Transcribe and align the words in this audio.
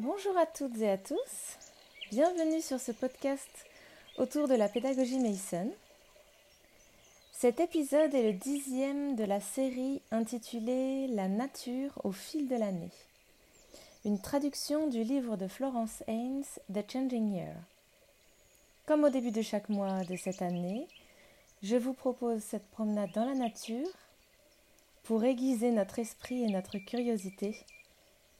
Bonjour 0.00 0.38
à 0.38 0.46
toutes 0.46 0.78
et 0.78 0.90
à 0.90 0.96
tous. 0.96 1.58
Bienvenue 2.12 2.62
sur 2.62 2.78
ce 2.78 2.92
podcast 2.92 3.50
autour 4.16 4.46
de 4.46 4.54
la 4.54 4.68
pédagogie 4.68 5.18
Mason. 5.18 5.72
Cet 7.32 7.58
épisode 7.58 8.14
est 8.14 8.22
le 8.22 8.32
dixième 8.32 9.16
de 9.16 9.24
la 9.24 9.40
série 9.40 10.00
intitulée 10.12 11.08
La 11.08 11.26
nature 11.26 12.00
au 12.04 12.12
fil 12.12 12.46
de 12.46 12.54
l'année. 12.54 12.92
Une 14.04 14.20
traduction 14.20 14.86
du 14.86 15.02
livre 15.02 15.36
de 15.36 15.48
Florence 15.48 16.04
Haynes, 16.06 16.44
The 16.72 16.88
Changing 16.88 17.34
Year. 17.34 17.56
Comme 18.86 19.02
au 19.02 19.10
début 19.10 19.32
de 19.32 19.42
chaque 19.42 19.68
mois 19.68 20.04
de 20.04 20.14
cette 20.14 20.42
année, 20.42 20.86
je 21.64 21.74
vous 21.74 21.92
propose 21.92 22.40
cette 22.44 22.70
promenade 22.70 23.10
dans 23.16 23.26
la 23.26 23.34
nature 23.34 23.88
pour 25.02 25.24
aiguiser 25.24 25.72
notre 25.72 25.98
esprit 25.98 26.44
et 26.44 26.52
notre 26.52 26.78
curiosité 26.78 27.56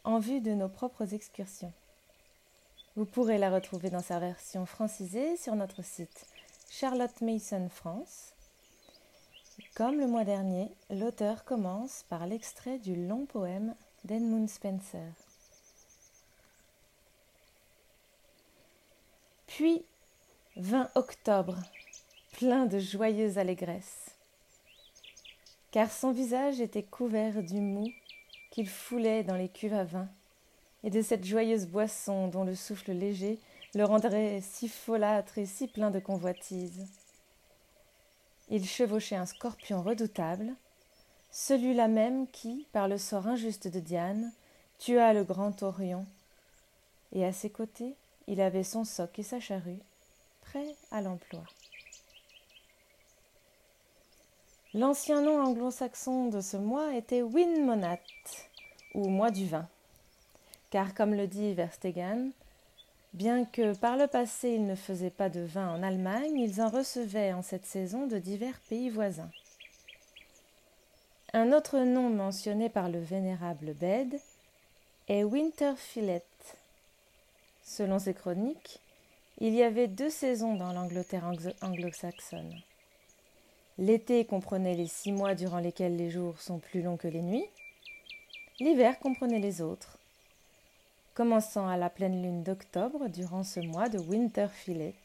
en 0.09 0.21
vue 0.21 0.41
de 0.41 0.53
nos 0.53 0.71
propres 0.71 1.13
excursions. 1.13 1.73
Vous 2.97 3.05
pourrez 3.05 3.37
la 3.37 3.51
retrouver 3.51 3.91
dans 3.91 4.01
sa 4.01 4.19
version 4.19 4.65
francisée 4.65 5.37
sur 5.37 5.55
notre 5.55 5.85
site 5.85 6.25
Charlotte 6.71 7.21
Mason 7.21 7.69
France. 7.69 8.33
Comme 9.75 10.01
le 10.01 10.07
mois 10.07 10.25
dernier, 10.25 10.71
l'auteur 10.89 11.45
commence 11.45 12.07
par 12.09 12.27
l'extrait 12.27 12.79
du 12.79 12.97
long 13.07 13.27
poème 13.27 13.75
d'Edmund 14.07 14.49
Spencer. 14.49 15.13
Puis 19.47 19.85
vint 20.57 20.89
octobre, 20.95 21.59
plein 22.33 22.65
de 22.65 22.79
joyeuse 22.79 23.37
allégresse, 23.37 24.17
car 25.71 25.93
son 25.93 26.13
visage 26.13 26.63
était 26.63 26.83
couvert 26.83 27.43
du 27.43 27.61
mou 27.61 27.93
qu'il 28.59 28.69
foulait 28.69 29.23
dans 29.23 29.37
les 29.37 29.49
cuves 29.49 29.73
à 29.73 29.85
vin, 29.85 30.09
et 30.83 30.91
de 30.91 31.01
cette 31.01 31.25
joyeuse 31.25 31.67
boisson 31.67 32.27
dont 32.27 32.43
le 32.43 32.57
souffle 32.57 32.91
léger 32.91 33.39
le 33.77 33.85
rendrait 33.85 34.41
si 34.41 34.69
folâtre 34.69 35.39
et 35.39 35.47
si 35.47 35.69
plein 35.69 35.93
de 35.93 36.01
convoitise. 36.01 36.89
Il 38.49 38.67
chevauchait 38.67 39.15
un 39.15 39.27
scorpion 39.27 39.81
redoutable, 39.81 40.53
celui-là 41.31 41.87
même 41.87 42.27
qui, 42.27 42.67
par 42.73 42.89
le 42.89 42.99
sort 42.99 43.29
injuste 43.29 43.69
de 43.69 43.79
Diane, 43.79 44.33
tua 44.81 45.13
le 45.13 45.23
grand 45.23 45.63
Orion, 45.63 46.05
et 47.13 47.25
à 47.25 47.33
ses 47.33 47.51
côtés 47.51 47.95
il 48.27 48.41
avait 48.41 48.65
son 48.65 48.85
soc 48.85 49.21
et 49.21 49.23
sa 49.23 49.39
charrue, 49.39 49.79
prêts 50.41 50.75
à 50.91 51.01
l'emploi. 51.01 51.45
L'ancien 54.75 55.23
nom 55.23 55.41
anglo-saxon 55.41 56.27
de 56.27 56.43
ce 56.43 56.59
mois 56.59 56.95
était 56.95 57.23
Winmonat, 57.23 57.99
ou 58.95 59.09
mois 59.09 59.31
du 59.31 59.47
vin. 59.47 59.69
Car 60.71 60.95
comme 60.95 61.15
le 61.15 61.27
dit 61.27 61.55
Verstegen, 61.55 62.31
bien 63.15 63.45
que 63.45 63.75
par 63.77 63.97
le 63.97 64.07
passé 64.07 64.51
ils 64.51 64.67
ne 64.67 64.75
faisaient 64.75 65.11
pas 65.11 65.29
de 65.29 65.41
vin 65.41 65.69
en 65.69 65.83
Allemagne, 65.83 66.39
ils 66.39 66.61
en 66.61 66.69
recevaient 66.69 67.33
en 67.33 67.43
cette 67.43 67.67
saison 67.67 68.07
de 68.07 68.19
divers 68.19 68.61
pays 68.69 68.91
voisins. 68.91 69.31
Un 71.33 71.53
autre 71.53 71.79
nom 71.81 72.09
mentionné 72.09 72.69
par 72.69 72.89
le 72.89 73.01
vénérable 73.01 73.75
Bede 73.75 74.19
est 75.09 75.25
Winterfillet. 75.25 76.23
Selon 77.63 77.99
ses 77.99 78.15
chroniques, 78.15 78.81
il 79.41 79.55
y 79.55 79.63
avait 79.63 79.89
deux 79.89 80.11
saisons 80.11 80.55
dans 80.55 80.73
l'Angleterre 80.73 81.31
anglo-saxonne. 81.61 82.55
L'été 83.79 84.25
comprenait 84.25 84.75
les 84.75 84.89
six 84.89 85.13
mois 85.13 85.35
durant 85.35 85.59
lesquels 85.59 85.97
les 85.97 86.11
jours 86.11 86.41
sont 86.41 86.59
plus 86.59 86.83
longs 86.83 86.97
que 86.97 87.09
les 87.09 87.23
nuits. 87.23 87.47
L'hiver 88.61 88.99
comprenait 88.99 89.39
les 89.39 89.63
autres, 89.63 89.99
commençant 91.15 91.69
à 91.69 91.77
la 91.77 91.91
pleine 91.91 92.21
lune 92.21 92.43
d'octobre 92.43 93.09
durant 93.09 93.45
ce 93.45 93.61
mois 93.61 93.89
de 93.89 94.01
Winterfillet. 94.01 94.97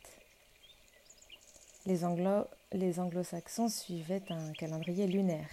Les, 1.86 2.04
Anglo 2.04 2.48
les 2.72 3.00
anglo-saxons 3.00 3.70
suivaient 3.70 4.24
un 4.32 4.54
calendrier 4.54 5.06
lunaire. 5.06 5.50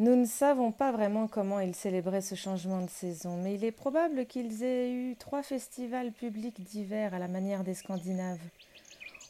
Nous 0.00 0.16
ne 0.16 0.26
savons 0.26 0.72
pas 0.72 0.90
vraiment 0.90 1.28
comment 1.28 1.60
ils 1.60 1.76
célébraient 1.76 2.20
ce 2.20 2.34
changement 2.34 2.82
de 2.82 2.90
saison, 2.90 3.36
mais 3.36 3.54
il 3.54 3.64
est 3.64 3.70
probable 3.70 4.26
qu'ils 4.26 4.64
aient 4.64 4.92
eu 4.92 5.14
trois 5.14 5.44
festivals 5.44 6.10
publics 6.10 6.64
d'hiver 6.64 7.14
à 7.14 7.20
la 7.20 7.28
manière 7.28 7.62
des 7.62 7.74
Scandinaves. 7.74 8.42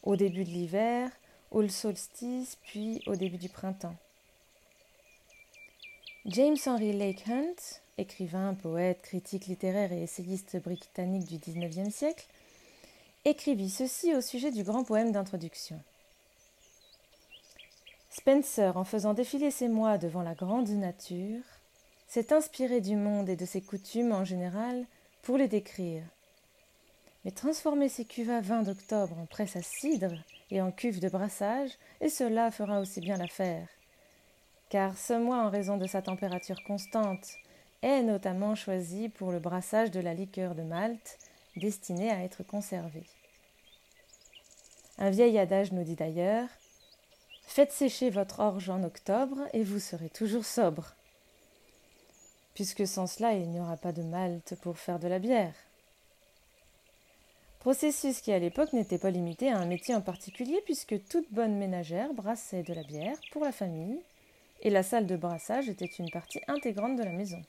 Au 0.03 0.17
début 0.17 0.45
de 0.45 0.51
l'hiver, 0.51 1.11
au 1.51 1.69
solstice, 1.69 2.57
puis 2.65 3.03
au 3.07 3.15
début 3.15 3.37
du 3.37 3.51
printemps. 3.51 3.97
James 6.29 6.57
Henry 6.67 6.93
Lake 6.93 7.23
Hunt, 7.29 7.55
écrivain, 7.99 8.55
poète, 8.55 9.01
critique 9.01 9.47
littéraire 9.47 9.93
et 9.93 10.03
essayiste 10.03 10.61
britannique 10.61 11.25
du 11.25 11.39
XIXe 11.39 11.95
siècle, 11.95 12.27
écrivit 13.25 13.71
ceci 13.71 14.13
au 14.13 14.21
sujet 14.21 14.51
du 14.51 14.65
grand 14.65 14.83
poème 14.83 15.13
d'introduction. 15.13 15.81
Spencer, 18.11 18.77
en 18.77 18.83
faisant 18.83 19.15
défiler 19.15 19.53
ses 19.53 19.69
mois 19.69 19.99
devant 19.99 20.23
la 20.23 20.35
grande 20.35 20.69
nature, 20.71 21.45
s'est 22.09 22.33
inspiré 22.33 22.81
du 22.81 22.97
monde 22.97 23.29
et 23.29 23.37
de 23.37 23.47
ses 23.47 23.61
coutumes 23.61 24.11
en 24.11 24.25
général 24.25 24.85
pour 25.23 25.37
les 25.37 25.47
décrire. 25.47 26.03
Mais 27.25 27.31
transformer 27.31 27.89
ces 27.89 28.05
cuves 28.05 28.31
à 28.31 28.41
vin 28.41 28.63
d'octobre 28.63 29.17
en 29.17 29.27
presse 29.27 29.55
à 29.55 29.63
cidre 29.63 30.17
et 30.51 30.61
en 30.61 30.73
cuve 30.73 30.99
de 30.99 31.09
brassage, 31.09 31.71
et 32.01 32.09
cela 32.09 32.51
fera 32.51 32.81
aussi 32.81 33.01
bien 33.01 33.17
l'affaire. 33.17 33.69
Car 34.69 34.97
ce 34.97 35.13
mois, 35.13 35.39
en 35.39 35.51
raison 35.51 35.77
de 35.77 35.87
sa 35.87 36.03
température 36.03 36.63
constante, 36.65 37.37
est 37.83 38.03
notamment 38.03 38.55
choisi 38.55 39.09
pour 39.09 39.33
le 39.33 39.39
brassage 39.39 39.91
de 39.91 40.01
la 40.01 40.15
liqueur 40.15 40.55
de 40.55 40.63
Malte, 40.63 41.19
destinée 41.57 42.11
à 42.11 42.23
être 42.25 42.43
conservée. 42.43 43.07
Un 44.99 45.11
vieil 45.11 45.39
adage 45.39 45.73
nous 45.73 45.85
dit 45.85 45.95
d'ailleurs 45.95 46.49
Faites 47.43 47.73
sécher 47.73 48.11
votre 48.11 48.41
orge 48.41 48.69
en 48.71 48.83
octobre 48.83 49.39
et 49.53 49.63
vous 49.63 49.79
serez 49.79 50.11
toujours 50.11 50.45
sobre. 50.45 50.95
Puisque 52.55 52.87
sans 52.87 53.07
cela, 53.07 53.35
il 53.35 53.49
n'y 53.51 53.61
aura 53.61 53.77
pas 53.77 53.93
de 53.93 54.03
Malte 54.03 54.57
pour 54.63 54.79
faire 54.79 54.99
de 54.99 55.09
la 55.09 55.19
bière 55.19 55.55
processus 57.67 58.21
qui 58.21 58.31
à 58.31 58.39
l'époque 58.39 58.73
n'était 58.75 58.97
pas 58.97 59.11
limité 59.11 59.51
à 59.51 59.59
un 59.59 59.67
métier 59.67 59.93
en 59.93 60.01
particulier 60.01 60.63
puisque 60.65 61.05
toute 61.09 61.27
bonne 61.33 61.57
ménagère 61.57 62.15
brassait 62.15 62.63
de 62.63 62.73
la 62.73 62.85
bière 62.85 63.17
pour 63.33 63.45
la 63.45 63.51
famille 63.51 63.99
et 64.63 64.71
la 64.71 64.83
salle 64.83 65.07
de 65.07 65.17
brassage 65.17 65.69
était 65.69 65.85
une 65.85 66.11
partie 66.11 66.41
intégrante 66.49 66.97
de 66.97 67.03
la 67.03 67.13
maison. 67.13 67.43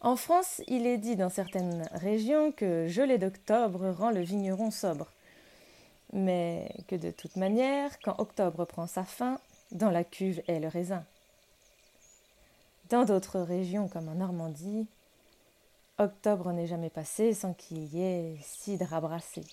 En 0.00 0.16
France, 0.16 0.60
il 0.66 0.86
est 0.86 0.98
dit 0.98 1.16
dans 1.16 1.28
certaines 1.28 1.88
régions 1.92 2.50
que 2.50 2.88
gelée 2.88 3.18
d'octobre 3.18 3.90
rend 3.90 4.10
le 4.10 4.20
vigneron 4.20 4.70
sobre, 4.70 5.12
mais 6.12 6.68
que 6.88 6.96
de 6.96 7.10
toute 7.10 7.36
manière, 7.36 7.98
quand 8.00 8.18
octobre 8.18 8.64
prend 8.64 8.86
sa 8.86 9.04
fin, 9.04 9.38
dans 9.70 9.90
la 9.90 10.04
cuve 10.04 10.42
est 10.48 10.60
le 10.60 10.68
raisin. 10.68 11.04
Dans 12.90 13.04
d'autres 13.04 13.40
régions 13.40 13.88
comme 13.88 14.08
en 14.08 14.14
Normandie, 14.14 14.86
Octobre 15.98 16.52
n'est 16.52 16.66
jamais 16.66 16.90
passé 16.90 17.32
sans 17.34 17.52
qu'il 17.52 17.84
y 17.94 18.02
ait 18.02 18.36
cidre 18.42 18.92
à 18.92 19.00
brasser. 19.00 19.44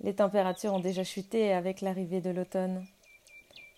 Les 0.00 0.14
températures 0.14 0.74
ont 0.74 0.80
déjà 0.80 1.04
chuté 1.04 1.52
avec 1.52 1.80
l'arrivée 1.80 2.20
de 2.20 2.30
l'automne. 2.30 2.86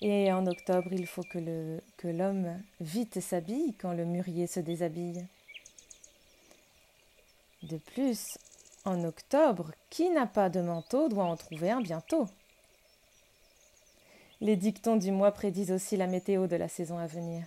Et 0.03 0.32
en 0.32 0.47
octobre, 0.47 0.92
il 0.92 1.06
faut 1.06 1.22
que 1.22 2.08
l'homme 2.08 2.62
vite 2.81 3.20
s'habille 3.20 3.75
quand 3.75 3.92
le 3.92 4.04
mûrier 4.04 4.47
se 4.47 4.60
déshabille. 4.60 5.26
De 7.62 7.76
plus, 7.76 8.38
en 8.84 9.05
octobre, 9.05 9.72
qui 9.90 10.08
n'a 10.08 10.26
pas 10.26 10.49
de 10.49 10.61
manteau 10.61 11.08
doit 11.08 11.25
en 11.25 11.37
trouver 11.37 11.70
un 11.70 11.82
bientôt. 11.82 12.26
Les 14.40 14.56
dictons 14.56 14.96
du 14.96 15.11
mois 15.11 15.32
prédisent 15.32 15.73
aussi 15.73 15.99
la 15.99 16.06
météo 16.06 16.46
de 16.46 16.56
la 16.56 16.69
saison 16.69 16.96
à 16.96 17.06
venir. 17.06 17.44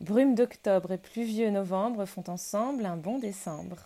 Brume 0.00 0.36
d'octobre 0.36 0.92
et 0.92 0.98
pluvieux 0.98 1.50
novembre 1.50 2.04
font 2.04 2.24
ensemble 2.28 2.86
un 2.86 2.96
bon 2.96 3.18
décembre. 3.18 3.84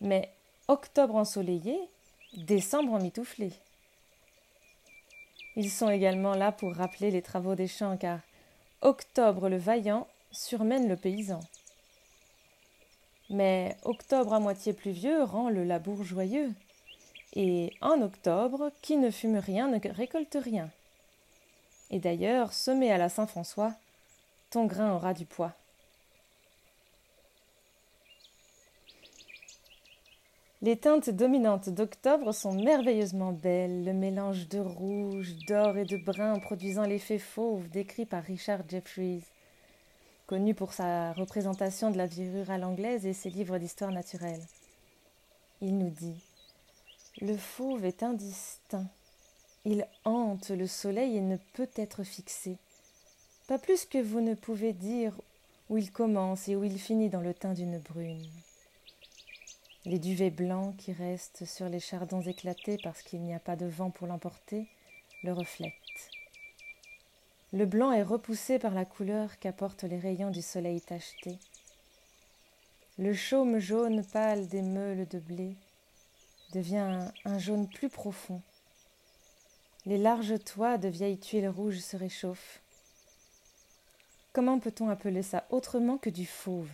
Mais 0.00 0.32
octobre 0.68 1.16
ensoleillé, 1.16 1.78
décembre 2.36 2.92
emmitouflé. 2.94 3.52
Ils 5.56 5.70
sont 5.70 5.90
également 5.90 6.34
là 6.34 6.52
pour 6.52 6.74
rappeler 6.74 7.10
les 7.10 7.22
travaux 7.22 7.54
des 7.54 7.68
champs, 7.68 7.96
car 7.96 8.20
octobre 8.80 9.48
le 9.48 9.58
vaillant 9.58 10.06
surmène 10.30 10.88
le 10.88 10.96
paysan. 10.96 11.40
Mais 13.28 13.76
octobre 13.84 14.34
à 14.34 14.40
moitié 14.40 14.72
pluvieux 14.72 15.22
rend 15.24 15.50
le 15.50 15.64
labour 15.64 16.04
joyeux. 16.04 16.52
Et 17.34 17.72
en 17.80 18.02
octobre, 18.02 18.70
qui 18.82 18.96
ne 18.96 19.10
fume 19.10 19.38
rien 19.38 19.68
ne 19.68 19.78
récolte 19.90 20.36
rien. 20.42 20.70
Et 21.90 21.98
d'ailleurs, 21.98 22.52
semé 22.52 22.92
à 22.92 22.98
la 22.98 23.08
Saint-François, 23.08 23.74
ton 24.50 24.66
grain 24.66 24.92
aura 24.94 25.14
du 25.14 25.24
poids. 25.24 25.54
Les 30.64 30.76
teintes 30.76 31.10
dominantes 31.10 31.70
d'octobre 31.70 32.32
sont 32.32 32.52
merveilleusement 32.52 33.32
belles, 33.32 33.84
le 33.84 33.92
mélange 33.92 34.46
de 34.48 34.60
rouge, 34.60 35.34
d'or 35.48 35.76
et 35.76 35.84
de 35.84 35.96
brun 35.96 36.38
produisant 36.38 36.84
l'effet 36.84 37.18
fauve 37.18 37.68
décrit 37.68 38.06
par 38.06 38.22
Richard 38.22 38.60
Jeffries, 38.68 39.24
connu 40.28 40.54
pour 40.54 40.72
sa 40.72 41.14
représentation 41.14 41.90
de 41.90 41.98
la 41.98 42.06
vie 42.06 42.30
rurale 42.30 42.62
anglaise 42.62 43.06
et 43.06 43.12
ses 43.12 43.28
livres 43.28 43.58
d'histoire 43.58 43.90
naturelle. 43.90 44.46
Il 45.62 45.78
nous 45.78 45.90
dit 45.90 46.22
Le 47.20 47.36
fauve 47.36 47.84
est 47.84 48.04
indistinct. 48.04 48.86
Il 49.64 49.84
hante 50.04 50.50
le 50.50 50.68
soleil 50.68 51.16
et 51.16 51.22
ne 51.22 51.38
peut 51.54 51.70
être 51.74 52.04
fixé. 52.04 52.56
Pas 53.48 53.58
plus 53.58 53.84
que 53.84 53.98
vous 53.98 54.20
ne 54.20 54.34
pouvez 54.34 54.72
dire 54.72 55.20
où 55.70 55.76
il 55.76 55.90
commence 55.90 56.46
et 56.46 56.54
où 56.54 56.62
il 56.62 56.78
finit 56.78 57.10
dans 57.10 57.20
le 57.20 57.34
teint 57.34 57.52
d'une 57.52 57.80
brune. 57.80 58.22
Les 59.84 59.98
duvets 59.98 60.30
blancs 60.30 60.76
qui 60.76 60.92
restent 60.92 61.44
sur 61.44 61.68
les 61.68 61.80
chardons 61.80 62.20
éclatés 62.20 62.78
parce 62.84 63.02
qu'il 63.02 63.20
n'y 63.20 63.34
a 63.34 63.40
pas 63.40 63.56
de 63.56 63.66
vent 63.66 63.90
pour 63.90 64.06
l'emporter 64.06 64.68
le 65.24 65.32
reflètent. 65.32 65.72
Le 67.52 67.66
blanc 67.66 67.90
est 67.90 68.04
repoussé 68.04 68.60
par 68.60 68.74
la 68.74 68.84
couleur 68.84 69.40
qu'apportent 69.40 69.82
les 69.82 69.98
rayons 69.98 70.30
du 70.30 70.40
soleil 70.40 70.80
tacheté. 70.80 71.36
Le 72.96 73.12
chaume 73.12 73.58
jaune 73.58 74.04
pâle 74.04 74.46
des 74.46 74.62
meules 74.62 75.08
de 75.08 75.18
blé 75.18 75.56
devient 76.52 77.08
un 77.24 77.38
jaune 77.38 77.68
plus 77.68 77.88
profond. 77.88 78.40
Les 79.84 79.98
larges 79.98 80.38
toits 80.44 80.78
de 80.78 80.86
vieilles 80.86 81.18
tuiles 81.18 81.48
rouges 81.48 81.80
se 81.80 81.96
réchauffent. 81.96 82.60
Comment 84.32 84.60
peut-on 84.60 84.88
appeler 84.88 85.24
ça 85.24 85.44
autrement 85.50 85.98
que 85.98 86.08
du 86.08 86.24
fauve? 86.24 86.70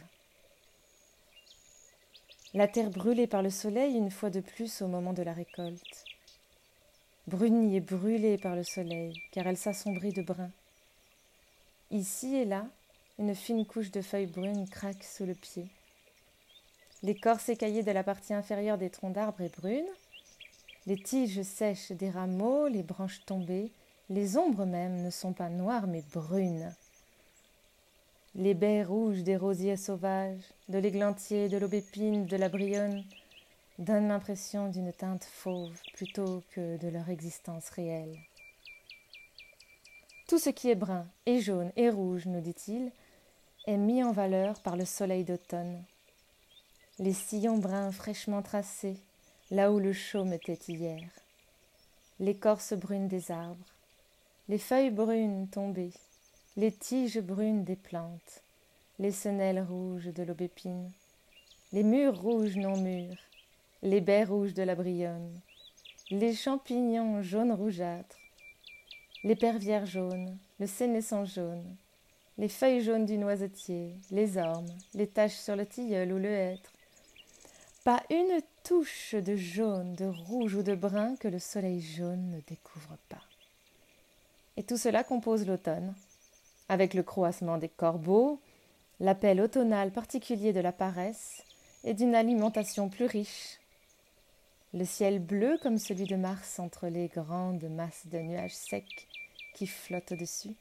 La 2.55 2.67
terre 2.67 2.91
brûlée 2.91 3.27
par 3.27 3.43
le 3.43 3.50
soleil 3.50 3.95
une 3.95 4.11
fois 4.11 4.31
de 4.31 4.41
plus 4.41 4.81
au 4.81 4.89
moment 4.89 5.12
de 5.12 5.23
la 5.23 5.33
récolte. 5.33 6.05
Brunie 7.27 7.77
et 7.77 7.81
brûlée 7.81 8.39
par 8.39 8.56
le 8.56 8.65
soleil, 8.65 9.12
car 9.33 9.47
elle 9.47 9.59
s'assombrit 9.59 10.15
de 10.15 10.23
brun. 10.23 10.50
Ici 11.91 12.37
et 12.37 12.47
là, 12.47 12.67
une 13.19 13.35
fine 13.35 13.67
couche 13.67 13.91
de 13.91 14.00
feuilles 14.00 14.27
brunes 14.27 14.69
craque 14.69 15.05
sous 15.05 15.27
le 15.27 15.35
pied. 15.35 15.67
L'écorce 17.03 17.50
écaillée 17.50 17.83
de 17.83 17.91
la 17.91 18.03
partie 18.03 18.33
inférieure 18.33 18.79
des 18.79 18.91
troncs 18.91 19.12
d'arbres 19.12 19.43
est 19.43 19.55
brune. 19.61 19.87
Les 20.87 20.97
tiges 20.97 21.43
sèches 21.43 21.93
des 21.93 22.09
rameaux, 22.09 22.67
les 22.67 22.83
branches 22.83 23.25
tombées, 23.27 23.71
les 24.09 24.39
ombres 24.39 24.65
même 24.65 25.03
ne 25.03 25.11
sont 25.11 25.35
pas 25.35 25.50
noires 25.50 25.87
mais 25.87 26.03
brunes. 26.15 26.75
Les 28.34 28.54
baies 28.54 28.84
rouges 28.84 29.22
des 29.22 29.36
rosiers 29.36 29.76
sauvages, 29.76 30.42
de 30.69 30.78
l'églantier, 30.78 31.48
de 31.48 31.56
l'aubépine, 31.56 32.26
de 32.26 32.36
la 32.36 32.48
brionne, 32.48 33.04
donnent 33.78 34.08
l'impression 34.08 34.69
d'une 34.69 34.92
teinte 34.92 35.25
fauve 35.25 35.80
plutôt 35.94 36.42
que 36.50 36.76
de 36.76 36.88
leur 36.88 37.08
existence 37.08 37.70
réelle. 37.70 38.16
Tout 40.28 40.38
ce 40.38 40.50
qui 40.50 40.69
est 40.69 40.75
brun 40.75 41.06
et 41.25 41.40
jaune 41.40 41.72
et 41.76 41.88
rouge, 41.88 42.26
nous 42.26 42.40
dit-il, 42.40 42.92
est 43.66 43.76
mis 43.76 44.04
en 44.04 44.12
valeur 44.12 44.60
par 44.60 44.76
le 44.76 44.84
soleil 44.84 45.25
d'automne. 45.25 45.82
Les 46.98 47.14
sillons 47.14 47.58
bruns 47.58 47.92
fraîchement 47.92 48.42
tracés, 48.42 48.98
là 49.50 49.72
où 49.72 49.78
le 49.78 49.92
chaume 49.92 50.32
était 50.32 50.58
hier, 50.69 51.08
l'écorce 52.20 52.75
brune 52.75 53.08
des 53.08 53.30
arbres, 53.30 53.75
les 54.48 54.58
feuilles 54.58 54.90
brunes 54.90 55.48
tombées, 55.48 55.92
les 56.58 56.72
tiges 56.72 57.20
brunes 57.20 57.62
des 57.62 57.76
plantes, 57.76 58.43
les 58.99 59.12
senelles 59.12 59.62
rouges 59.62 60.12
de 60.12 60.25
l'aubépine, 60.25 60.90
les 61.72 61.84
murs 61.84 62.20
rouges 62.20 62.56
non 62.56 62.76
mûrs, 62.76 63.16
les 63.84 64.00
baies 64.00 64.25
rouges 64.25 64.55
de 64.55 64.64
la 64.64 64.75
brionne, 64.75 65.38
les 66.10 66.34
champignons 66.34 67.22
jaunes 67.22 67.52
rougeâtres, 67.52 68.19
les 69.22 69.37
pervières 69.37 69.87
jaunes, 69.87 70.37
le 70.58 70.66
sénescent 70.66 71.26
jaune, 71.26 71.76
les 72.38 72.49
feuilles 72.49 72.82
jaunes 72.82 73.06
du 73.06 73.19
noisetier, 73.19 73.94
les 74.11 74.37
ormes, 74.37 74.75
les 74.94 75.06
taches 75.06 75.38
sur 75.38 75.54
le 75.54 75.64
tilleul 75.64 76.12
ou 76.12 76.19
le 76.19 76.32
hêtre. 76.32 76.72
Pas 77.84 78.02
une 78.11 78.40
touche 78.64 79.14
de 79.14 79.37
jaune, 79.37 79.94
de 79.94 80.06
rouge 80.06 80.56
ou 80.56 80.64
de 80.64 80.75
brun 80.75 81.14
que 81.20 81.28
le 81.28 81.38
soleil 81.38 81.81
jaune 81.81 82.32
ne 82.32 82.40
découvre 82.40 82.96
pas. 83.08 83.22
Et 84.56 84.64
tout 84.64 84.76
cela 84.76 85.04
compose 85.04 85.46
l'automne, 85.46 85.94
avec 86.69 86.94
le 86.94 87.03
croassement 87.03 87.59
des 87.59 87.69
corbeaux, 87.69 88.41
l'appel 89.00 89.41
automnal 89.41 89.91
particulier 89.91 90.53
de 90.53 90.61
la 90.61 90.73
paresse 90.73 91.43
et 91.85 91.94
d'une 91.94 92.15
alimentation 92.15 92.88
plus 92.88 93.06
riche. 93.06 93.59
Le 94.75 94.85
ciel 94.85 95.19
bleu 95.19 95.59
comme 95.62 95.79
celui 95.79 96.05
de 96.05 96.17
Mars 96.17 96.59
entre 96.59 96.88
les 96.88 97.09
grandes 97.09 97.65
masses 97.70 98.06
de 98.06 98.19
nuages 98.19 98.55
secs 98.55 99.09
qui 99.55 99.67
flottent 99.67 100.12
au-dessus. 100.12 100.55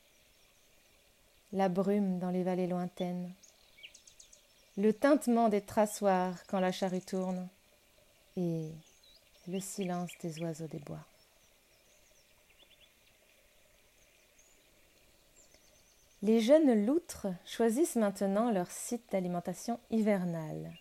La 1.54 1.70
brume 1.70 2.20
dans 2.20 2.30
les 2.30 2.44
vallées 2.44 2.68
lointaines. 2.68 3.32
Le 4.78 4.94
tintement 4.94 5.50
des 5.50 5.62
traçoirs 5.62 6.36
quand 6.48 6.60
la 6.60 6.72
charrue 6.72 7.02
tourne. 7.02 7.48
Et 8.38 8.70
le 9.48 9.60
silence 9.60 10.12
des 10.22 10.40
oiseaux 10.42 10.68
des 10.68 10.80
bois. 10.80 11.06
Les 16.28 16.42
jeunes 16.42 16.86
loutres 16.86 17.28
choisissent 17.46 17.96
maintenant 17.96 18.52
leur 18.52 18.70
site 18.70 19.14
d'alimentation 19.14 19.80
hivernale. 19.90 20.74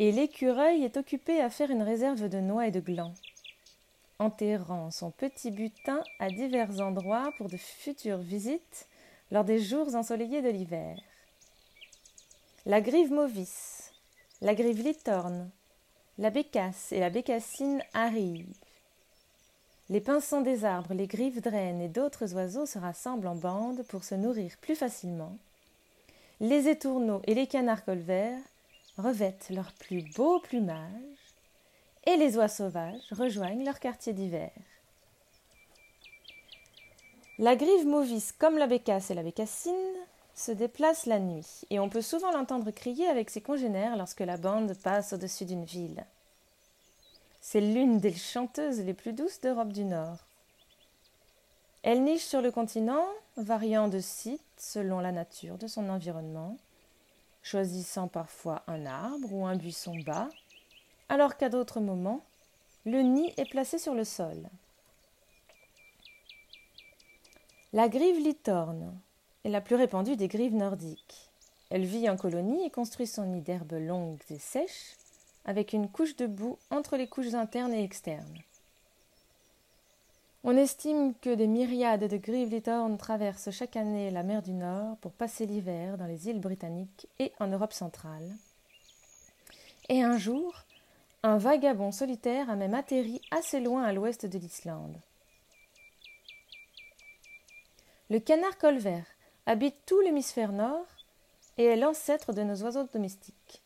Et 0.00 0.10
l'écureuil 0.10 0.82
est 0.82 0.96
occupé 0.96 1.40
à 1.40 1.48
faire 1.48 1.70
une 1.70 1.84
réserve 1.84 2.28
de 2.28 2.40
noix 2.40 2.66
et 2.66 2.72
de 2.72 2.80
glands, 2.80 3.14
enterrant 4.18 4.90
son 4.90 5.12
petit 5.12 5.52
butin 5.52 6.02
à 6.18 6.28
divers 6.28 6.80
endroits 6.80 7.30
pour 7.38 7.48
de 7.48 7.56
futures 7.56 8.18
visites 8.18 8.88
lors 9.30 9.44
des 9.44 9.60
jours 9.60 9.94
ensoleillés 9.94 10.42
de 10.42 10.50
l'hiver. 10.50 10.98
La 12.64 12.80
grive 12.80 13.12
mauvis, 13.12 13.92
la 14.40 14.56
grive 14.56 14.82
litorne, 14.82 15.52
la 16.18 16.30
bécasse 16.30 16.90
et 16.90 16.98
la 16.98 17.10
bécassine 17.10 17.80
arrivent. 17.94 18.65
Les 19.88 20.00
pinsons 20.00 20.40
des 20.40 20.64
arbres, 20.64 20.94
les 20.94 21.06
griffes 21.06 21.40
draines 21.40 21.80
et 21.80 21.88
d'autres 21.88 22.34
oiseaux 22.34 22.66
se 22.66 22.78
rassemblent 22.78 23.28
en 23.28 23.36
bande 23.36 23.84
pour 23.84 24.02
se 24.02 24.16
nourrir 24.16 24.56
plus 24.60 24.74
facilement. 24.74 25.36
Les 26.40 26.68
étourneaux 26.68 27.22
et 27.24 27.34
les 27.34 27.46
canards 27.46 27.84
colverts 27.84 28.42
revêtent 28.98 29.50
leur 29.50 29.72
plus 29.72 30.02
beau 30.16 30.40
plumage 30.40 30.82
et 32.04 32.16
les 32.16 32.36
oies 32.36 32.48
sauvages 32.48 33.12
rejoignent 33.12 33.64
leur 33.64 33.78
quartier 33.78 34.12
d'hiver. 34.12 34.50
La 37.38 37.54
grive 37.54 37.86
mauvis, 37.86 38.32
comme 38.38 38.58
la 38.58 38.66
bécasse 38.66 39.10
et 39.10 39.14
la 39.14 39.22
bécassine, 39.22 39.74
se 40.34 40.52
déplace 40.52 41.06
la 41.06 41.20
nuit 41.20 41.64
et 41.70 41.78
on 41.78 41.88
peut 41.88 42.02
souvent 42.02 42.32
l'entendre 42.32 42.70
crier 42.72 43.06
avec 43.06 43.30
ses 43.30 43.40
congénères 43.40 43.96
lorsque 43.96 44.20
la 44.20 44.36
bande 44.36 44.74
passe 44.82 45.12
au-dessus 45.12 45.44
d'une 45.44 45.64
ville. 45.64 46.04
C'est 47.48 47.60
l'une 47.60 48.00
des 48.00 48.12
chanteuses 48.12 48.80
les 48.80 48.92
plus 48.92 49.12
douces 49.12 49.40
d'Europe 49.40 49.72
du 49.72 49.84
Nord. 49.84 50.18
Elle 51.84 52.02
niche 52.02 52.24
sur 52.24 52.42
le 52.42 52.50
continent, 52.50 53.06
variant 53.36 53.86
de 53.86 54.00
site 54.00 54.42
selon 54.56 54.98
la 54.98 55.12
nature 55.12 55.56
de 55.56 55.68
son 55.68 55.88
environnement, 55.88 56.56
choisissant 57.44 58.08
parfois 58.08 58.64
un 58.66 58.84
arbre 58.84 59.32
ou 59.32 59.46
un 59.46 59.54
buisson 59.54 59.96
bas, 60.04 60.28
alors 61.08 61.36
qu'à 61.36 61.48
d'autres 61.48 61.78
moments, 61.78 62.24
le 62.84 63.02
nid 63.02 63.32
est 63.36 63.48
placé 63.48 63.78
sur 63.78 63.94
le 63.94 64.02
sol. 64.02 64.48
La 67.72 67.88
grive 67.88 68.18
litorne 68.18 68.92
est 69.44 69.50
la 69.50 69.60
plus 69.60 69.76
répandue 69.76 70.16
des 70.16 70.26
grives 70.26 70.56
nordiques. 70.56 71.30
Elle 71.70 71.84
vit 71.84 72.10
en 72.10 72.16
colonie 72.16 72.66
et 72.66 72.70
construit 72.70 73.06
son 73.06 73.26
nid 73.26 73.40
d'herbes 73.40 73.78
longues 73.78 74.24
et 74.30 74.40
sèches 74.40 74.96
avec 75.46 75.72
une 75.72 75.88
couche 75.88 76.16
de 76.16 76.26
boue 76.26 76.58
entre 76.70 76.96
les 76.96 77.06
couches 77.06 77.34
internes 77.34 77.72
et 77.72 77.82
externes. 77.82 78.42
On 80.44 80.56
estime 80.56 81.14
que 81.14 81.34
des 81.34 81.46
myriades 81.46 82.08
de 82.08 82.16
grives 82.18 82.50
litornes 82.50 82.98
traversent 82.98 83.50
chaque 83.50 83.76
année 83.76 84.10
la 84.10 84.22
mer 84.22 84.42
du 84.42 84.52
Nord 84.52 84.96
pour 84.98 85.12
passer 85.12 85.46
l'hiver 85.46 85.96
dans 85.96 86.06
les 86.06 86.28
îles 86.28 86.40
britanniques 86.40 87.08
et 87.18 87.32
en 87.40 87.48
Europe 87.48 87.72
centrale. 87.72 88.30
Et 89.88 90.02
un 90.02 90.18
jour, 90.18 90.64
un 91.22 91.38
vagabond 91.38 91.90
solitaire 91.90 92.50
a 92.50 92.54
même 92.54 92.74
atterri 92.74 93.20
assez 93.30 93.60
loin 93.60 93.82
à 93.82 93.92
l'ouest 93.92 94.26
de 94.26 94.38
l'Islande. 94.38 94.96
Le 98.10 98.20
canard 98.20 98.58
colvert 98.58 99.06
habite 99.46 99.74
tout 99.84 100.00
l'hémisphère 100.00 100.52
nord 100.52 100.86
et 101.58 101.64
est 101.64 101.76
l'ancêtre 101.76 102.32
de 102.32 102.42
nos 102.42 102.62
oiseaux 102.62 102.86
domestiques. 102.92 103.62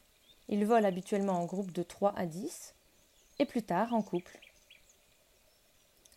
Il 0.53 0.67
vole 0.67 0.85
habituellement 0.85 1.41
en 1.41 1.47
groupe 1.47 1.71
de 1.71 1.85
3 1.85 2.13
à 2.17 2.27
10 2.27 2.75
et 3.39 3.47
plus 3.47 3.63
tard 3.63 3.95
en 3.95 4.03
couple. 4.03 4.39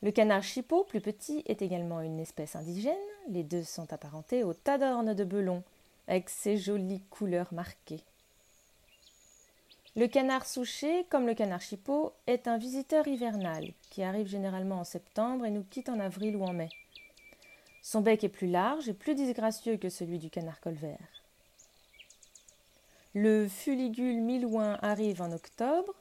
Le 0.02 0.12
canard 0.12 0.42
chipot, 0.44 0.84
plus 0.84 1.02
petit, 1.02 1.44
est 1.46 1.62
également 1.62 2.02
une 2.02 2.20
espèce 2.20 2.56
indigène. 2.56 2.98
Les 3.30 3.44
deux 3.44 3.64
sont 3.64 3.94
apparentés 3.94 4.44
au 4.44 4.54
tadorne 4.54 5.14
de 5.14 5.24
Belon, 5.24 5.64
avec 6.08 6.30
ses 6.30 6.58
jolies 6.58 7.04
couleurs 7.12 7.54
marquées. 7.54 8.02
Le 9.96 10.08
canard 10.08 10.48
souché, 10.48 11.06
comme 11.12 11.28
le 11.28 11.36
canard 11.36 11.62
chipot, 11.62 12.12
est 12.26 12.48
un 12.48 12.58
visiteur 12.58 13.08
hivernal 13.08 13.72
qui 13.92 14.02
arrive 14.02 14.28
généralement 14.28 14.80
en 14.80 14.84
septembre 14.84 15.46
et 15.46 15.52
nous 15.52 15.64
quitte 15.64 15.90
en 15.90 16.00
avril 16.00 16.36
ou 16.36 16.44
en 16.44 16.54
mai. 16.54 16.70
Son 17.84 18.02
bec 18.02 18.24
est 18.24 18.30
plus 18.30 18.50
large 18.50 18.90
et 18.90 18.94
plus 18.94 19.14
disgracieux 19.14 19.78
que 19.78 19.90
celui 19.90 20.18
du 20.18 20.32
canard 20.32 20.60
colvert. 20.60 21.23
Le 23.16 23.48
fuligule 23.48 24.22
milouin 24.22 24.80
arrive 24.82 25.22
en 25.22 25.32
octobre 25.32 25.94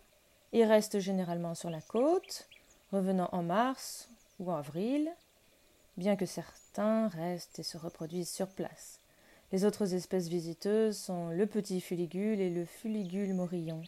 et 0.55 0.65
reste 0.65 0.99
généralement 0.99 1.55
sur 1.55 1.69
la 1.69 1.83
côte, 1.83 2.49
revenant 2.91 3.29
en 3.33 3.43
mars 3.43 4.09
ou 4.41 4.51
en 4.51 4.57
avril, 4.57 5.11
bien 5.99 6.17
que 6.17 6.25
certains 6.25 7.09
restent 7.09 7.59
et 7.59 7.63
se 7.63 7.77
reproduisent 7.77 8.31
sur 8.31 8.49
place. 8.49 8.99
Les 9.53 9.67
autres 9.67 9.93
espèces 9.93 10.29
visiteuses 10.29 10.97
sont 10.97 11.29
le 11.29 11.47
petit 11.47 11.83
fuligule 11.83 12.41
et 12.41 12.49
le 12.49 12.65
fuligule 12.65 13.35
morillon. 13.35 13.83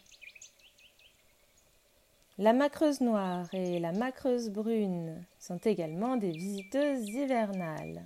La 2.37 2.53
macreuse 2.53 3.01
noire 3.01 3.47
et 3.53 3.79
la 3.79 3.91
macreuse 3.91 4.51
brune 4.51 5.25
sont 5.39 5.57
également 5.57 6.17
des 6.17 6.31
visiteuses 6.31 7.07
hivernales. 7.09 8.05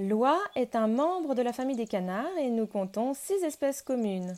L'oie 0.00 0.40
est 0.56 0.76
un 0.76 0.86
membre 0.86 1.34
de 1.34 1.42
la 1.42 1.52
famille 1.52 1.76
des 1.76 1.86
canards 1.86 2.38
et 2.38 2.48
nous 2.48 2.66
comptons 2.66 3.12
six 3.12 3.44
espèces 3.44 3.82
communes. 3.82 4.34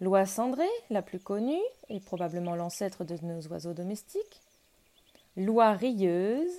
L'oie 0.00 0.26
cendrée, 0.26 0.66
la 0.90 1.02
plus 1.02 1.20
connue, 1.20 1.62
et 1.88 2.00
probablement 2.00 2.56
l'ancêtre 2.56 3.04
de 3.04 3.16
nos 3.22 3.46
oiseaux 3.46 3.74
domestiques. 3.74 4.40
L'oie 5.36 5.70
rieuse, 5.74 6.50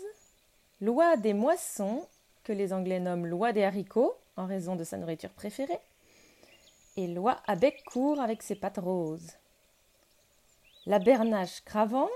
l'oie 0.80 1.18
des 1.18 1.34
moissons 1.34 2.08
que 2.46 2.54
les 2.54 2.72
Anglais 2.72 3.02
nomment 3.02 3.26
l'oie 3.26 3.52
des 3.52 3.66
haricots 3.66 4.16
en 4.38 4.46
raison 4.46 4.78
de 4.78 4.86
sa 4.86 4.96
nourriture 4.96 5.32
préférée, 5.32 5.82
et 6.96 7.08
l'oie 7.08 7.42
à 7.46 7.58
bec 7.58 7.84
court 7.84 8.22
avec 8.22 8.42
ses 8.42 8.56
pattes 8.56 8.80
roses. 8.80 9.34
La 10.86 11.00
bernache 11.00 11.60
cravant 11.66 12.10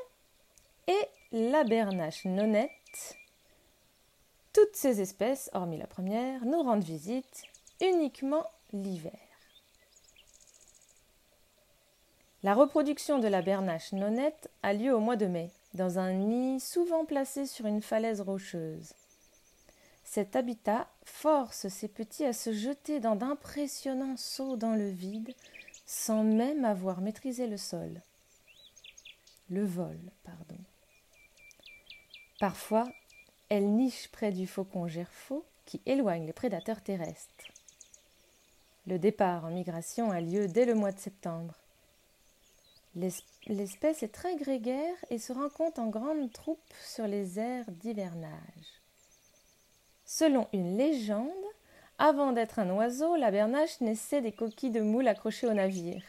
et 0.87 1.07
la 1.33 1.65
bernache 1.65 2.23
nonnette. 2.23 3.17
Toutes 4.57 4.75
ces 4.75 5.01
espèces, 5.01 5.51
hormis 5.53 5.77
la 5.77 5.85
première, 5.85 6.43
nous 6.43 6.63
rendent 6.63 6.83
visite 6.83 7.43
uniquement 7.79 8.43
l'hiver. 8.73 9.19
La 12.41 12.55
reproduction 12.55 13.19
de 13.19 13.27
la 13.27 13.43
bernache 13.43 13.91
nonnette 13.91 14.49
a 14.63 14.73
lieu 14.73 14.95
au 14.95 14.99
mois 14.99 15.15
de 15.15 15.27
mai, 15.27 15.51
dans 15.75 15.99
un 15.99 16.11
nid 16.11 16.59
souvent 16.59 17.05
placé 17.05 17.45
sur 17.45 17.67
une 17.67 17.83
falaise 17.83 18.21
rocheuse. 18.21 18.93
Cet 20.03 20.35
habitat 20.35 20.87
force 21.05 21.67
ces 21.67 21.87
petits 21.87 22.25
à 22.25 22.33
se 22.33 22.51
jeter 22.51 22.99
dans 22.99 23.15
d'impressionnants 23.15 24.17
sauts 24.17 24.57
dans 24.57 24.73
le 24.73 24.89
vide 24.89 25.35
sans 25.85 26.23
même 26.23 26.65
avoir 26.65 27.01
maîtrisé 27.01 27.45
le 27.45 27.57
sol. 27.57 28.01
Le 29.51 29.63
vol, 29.63 29.99
pardon. 30.23 30.57
Parfois, 32.39 32.87
elles 33.49 33.69
nichent 33.69 34.09
près 34.11 34.31
du 34.31 34.47
faucon 34.47 34.87
gerfaut 34.87 35.45
qui 35.65 35.81
éloigne 35.85 36.25
les 36.25 36.33
prédateurs 36.33 36.81
terrestres. 36.81 37.45
Le 38.87 38.99
départ 38.99 39.45
en 39.45 39.49
migration 39.49 40.11
a 40.11 40.21
lieu 40.21 40.47
dès 40.47 40.65
le 40.65 40.75
mois 40.75 40.91
de 40.91 40.99
septembre. 40.99 41.53
L'espèce 42.95 44.01
est 44.01 44.13
très 44.13 44.35
grégaire 44.37 44.95
et 45.09 45.19
se 45.19 45.33
rencontre 45.33 45.79
en 45.79 45.87
grandes 45.87 46.31
troupes 46.31 46.73
sur 46.83 47.05
les 47.05 47.37
aires 47.39 47.69
d'hivernage. 47.69 48.31
Selon 50.05 50.47
une 50.53 50.77
légende, 50.77 51.29
avant 51.99 52.31
d'être 52.31 52.59
un 52.59 52.69
oiseau, 52.71 53.15
la 53.17 53.29
bernache 53.29 53.81
naissait 53.81 54.21
des 54.21 54.31
coquilles 54.31 54.71
de 54.71 54.81
moules 54.81 55.07
accrochées 55.07 55.47
au 55.47 55.53
navire. 55.53 56.01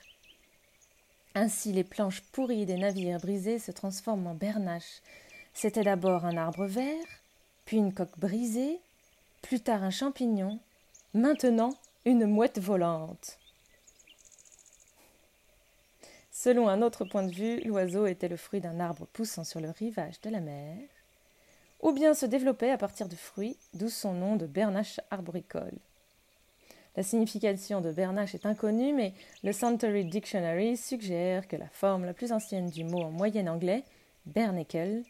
Ainsi, 1.35 1.73
les 1.73 1.85
planches 1.85 2.23
pourries 2.33 2.67
des 2.67 2.77
navires 2.77 3.21
brisés 3.21 3.59
se 3.59 3.71
transforment 3.71 4.29
en 4.29 4.35
bernaches. 4.35 5.03
C'était 5.53 5.83
d'abord 5.83 6.25
un 6.25 6.37
arbre 6.37 6.67
vert, 6.67 7.07
puis 7.69 7.77
une 7.77 7.93
coque 7.93 8.19
brisée, 8.19 8.81
plus 9.43 9.61
tard 9.61 9.83
un 9.83 9.91
champignon, 9.91 10.59
maintenant 11.13 11.75
une 12.07 12.25
mouette 12.25 12.59
volante. 12.59 13.39
Selon 16.31 16.71
un 16.71 16.81
autre 16.81 17.05
point 17.05 17.25
de 17.25 17.31
vue, 17.31 17.61
l'oiseau 17.61 18.07
était 18.07 18.29
le 18.29 18.39
fruit 18.39 18.63
d'un 18.63 18.81
arbre 18.81 19.07
poussant 19.13 19.45
sur 19.45 19.61
le 19.61 19.69
rivage 19.69 20.19
de 20.23 20.31
la 20.31 20.41
mer 20.41 20.79
ou 21.83 21.93
bien 21.93 22.15
se 22.15 22.25
développait 22.25 22.71
à 22.71 22.79
partir 22.79 23.07
de 23.07 23.15
fruits, 23.15 23.59
d'où 23.75 23.91
son 23.91 24.15
nom 24.15 24.37
de 24.37 24.47
bernache 24.47 24.99
arboricole. 25.11 25.77
La 26.97 27.03
signification 27.03 27.83
de 27.83 27.93
bernache 27.93 28.35
est 28.35 28.47
inconnue, 28.47 28.95
mais 28.95 29.13
le 29.45 29.53
Suntory 29.53 30.07
Dictionary 30.07 30.79
suggère 30.79 31.47
que 31.47 31.57
la 31.57 31.69
forme 31.69 32.07
la 32.07 32.15
plus 32.15 32.33
ancienne 32.33 32.71
du 32.71 32.85
mot 32.85 33.03
en 33.03 33.11
moyen 33.11 33.47
anglais, 33.47 33.85
bernacle, 34.25 35.03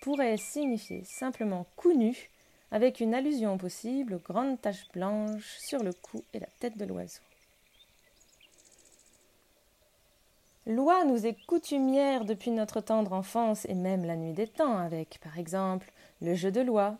pourrait 0.00 0.36
signifier 0.36 1.04
simplement 1.04 1.66
cou 1.76 1.92
nu, 1.92 2.30
avec 2.70 3.00
une 3.00 3.14
allusion 3.14 3.58
possible 3.58 4.14
aux 4.14 4.18
grandes 4.18 4.60
taches 4.60 4.88
blanches 4.92 5.56
sur 5.58 5.82
le 5.82 5.92
cou 5.92 6.22
et 6.32 6.38
la 6.38 6.48
tête 6.58 6.78
de 6.78 6.84
l'oiseau. 6.84 7.20
Loi 10.66 11.04
nous 11.04 11.26
est 11.26 11.36
coutumière 11.46 12.24
depuis 12.24 12.50
notre 12.50 12.80
tendre 12.80 13.12
enfance 13.12 13.64
et 13.64 13.74
même 13.74 14.04
la 14.04 14.14
nuit 14.14 14.34
des 14.34 14.46
temps, 14.46 14.78
avec, 14.78 15.18
par 15.22 15.38
exemple, 15.38 15.90
le 16.20 16.34
jeu 16.34 16.52
de 16.52 16.60
loi, 16.60 16.98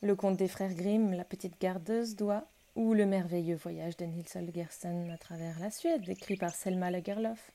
le 0.00 0.14
conte 0.14 0.36
des 0.36 0.48
frères 0.48 0.74
Grimm, 0.74 1.12
la 1.12 1.24
petite 1.24 1.60
gardeuse 1.60 2.16
d'oie, 2.16 2.44
ou 2.76 2.94
le 2.94 3.04
merveilleux 3.04 3.56
voyage 3.56 3.96
de 3.96 4.04
Nils 4.06 4.24
Holgersson 4.34 5.10
à 5.12 5.18
travers 5.18 5.58
la 5.58 5.70
Suède, 5.70 6.08
écrit 6.08 6.36
par 6.36 6.54
Selma 6.54 6.90
Lagerlof. 6.90 7.50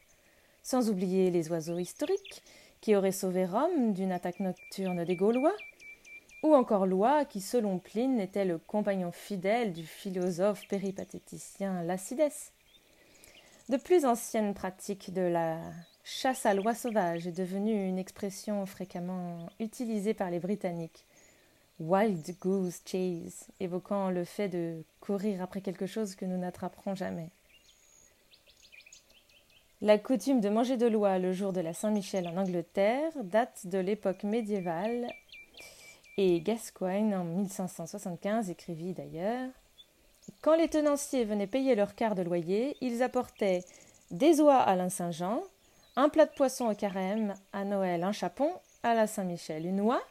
Sans 0.62 0.90
oublier 0.90 1.32
les 1.32 1.50
oiseaux 1.50 1.80
historiques, 1.80 2.44
qui 2.82 2.96
auraient 2.96 3.12
sauvé 3.12 3.46
Rome 3.46 3.94
d'une 3.94 4.12
attaque 4.12 4.40
nocturne 4.40 5.04
des 5.04 5.16
Gaulois, 5.16 5.56
ou 6.44 6.54
encore 6.54 6.86
Loi, 6.86 7.26
qui, 7.26 7.42
selon 7.42 7.80
Pline, 7.80 8.20
était 8.20 8.46
le 8.46 8.60
compagnon 8.60 9.12
fidèle 9.12 9.74
du 9.74 9.84
philosophe 9.84 10.68
péripatéticien 10.68 11.82
Lacides. 11.84 12.52
De 13.70 13.78
plus 13.78 14.06
anciennes 14.06 14.54
pratiques 14.54 15.12
de 15.12 15.22
la 15.24 15.60
chasse 16.04 16.46
à 16.46 16.54
l'oie 16.54 16.76
sauvage 16.76 17.26
est 17.26 17.32
devenue 17.32 17.88
une 17.88 17.98
expression 17.98 18.64
fréquemment 18.68 19.48
utilisée 19.60 20.14
par 20.14 20.30
les 20.30 20.40
Britanniques. 20.40 21.06
Wild 21.80 22.38
Goose 22.40 22.82
Chase, 22.86 23.48
évoquant 23.60 24.12
le 24.12 24.24
fait 24.24 24.48
de 24.48 24.84
courir 25.02 25.42
après 25.42 25.62
quelque 25.62 25.88
chose 25.88 26.16
que 26.16 26.26
nous 26.26 26.38
n'attraperons 26.38 26.94
jamais. 26.94 27.32
La 29.86 30.00
coutume 30.00 30.42
de 30.42 30.50
manger 30.50 30.78
de 30.78 30.88
l'oie 30.88 31.20
le 31.20 31.32
jour 31.32 31.54
de 31.54 31.62
la 31.62 31.72
Saint-Michel 31.72 32.28
en 32.28 32.38
Angleterre 32.38 33.12
date 33.24 33.68
de 33.68 33.78
l'époque 33.78 34.24
médiévale 34.24 35.08
et 36.18 36.42
Gascoigne 36.42 37.14
en 37.14 37.24
1575 37.24 38.50
écrivit 38.50 38.96
d'ailleurs 38.96 39.52
Quand 40.42 40.56
les 40.56 40.70
tenanciers 40.70 41.24
venaient 41.24 41.46
payer 41.46 41.76
leur 41.76 41.94
quart 41.94 42.16
de 42.16 42.24
loyer, 42.24 42.76
ils 42.82 43.04
apportaient 43.04 43.64
des 44.10 44.42
oies 44.42 44.58
à 44.58 44.76
l'Ain 44.76 44.90
Saint-Jean, 44.90 45.44
un 45.96 46.10
plat 46.10 46.26
de 46.26 46.34
poisson 46.34 46.66
au 46.66 46.74
carême, 46.74 47.36
à 47.54 47.64
Noël 47.64 48.04
un 48.04 48.12
chapon, 48.12 48.50
à 48.82 48.96
la 48.96 49.06
Saint-Michel 49.06 49.68
une 49.68 49.82
oie, 49.82 50.02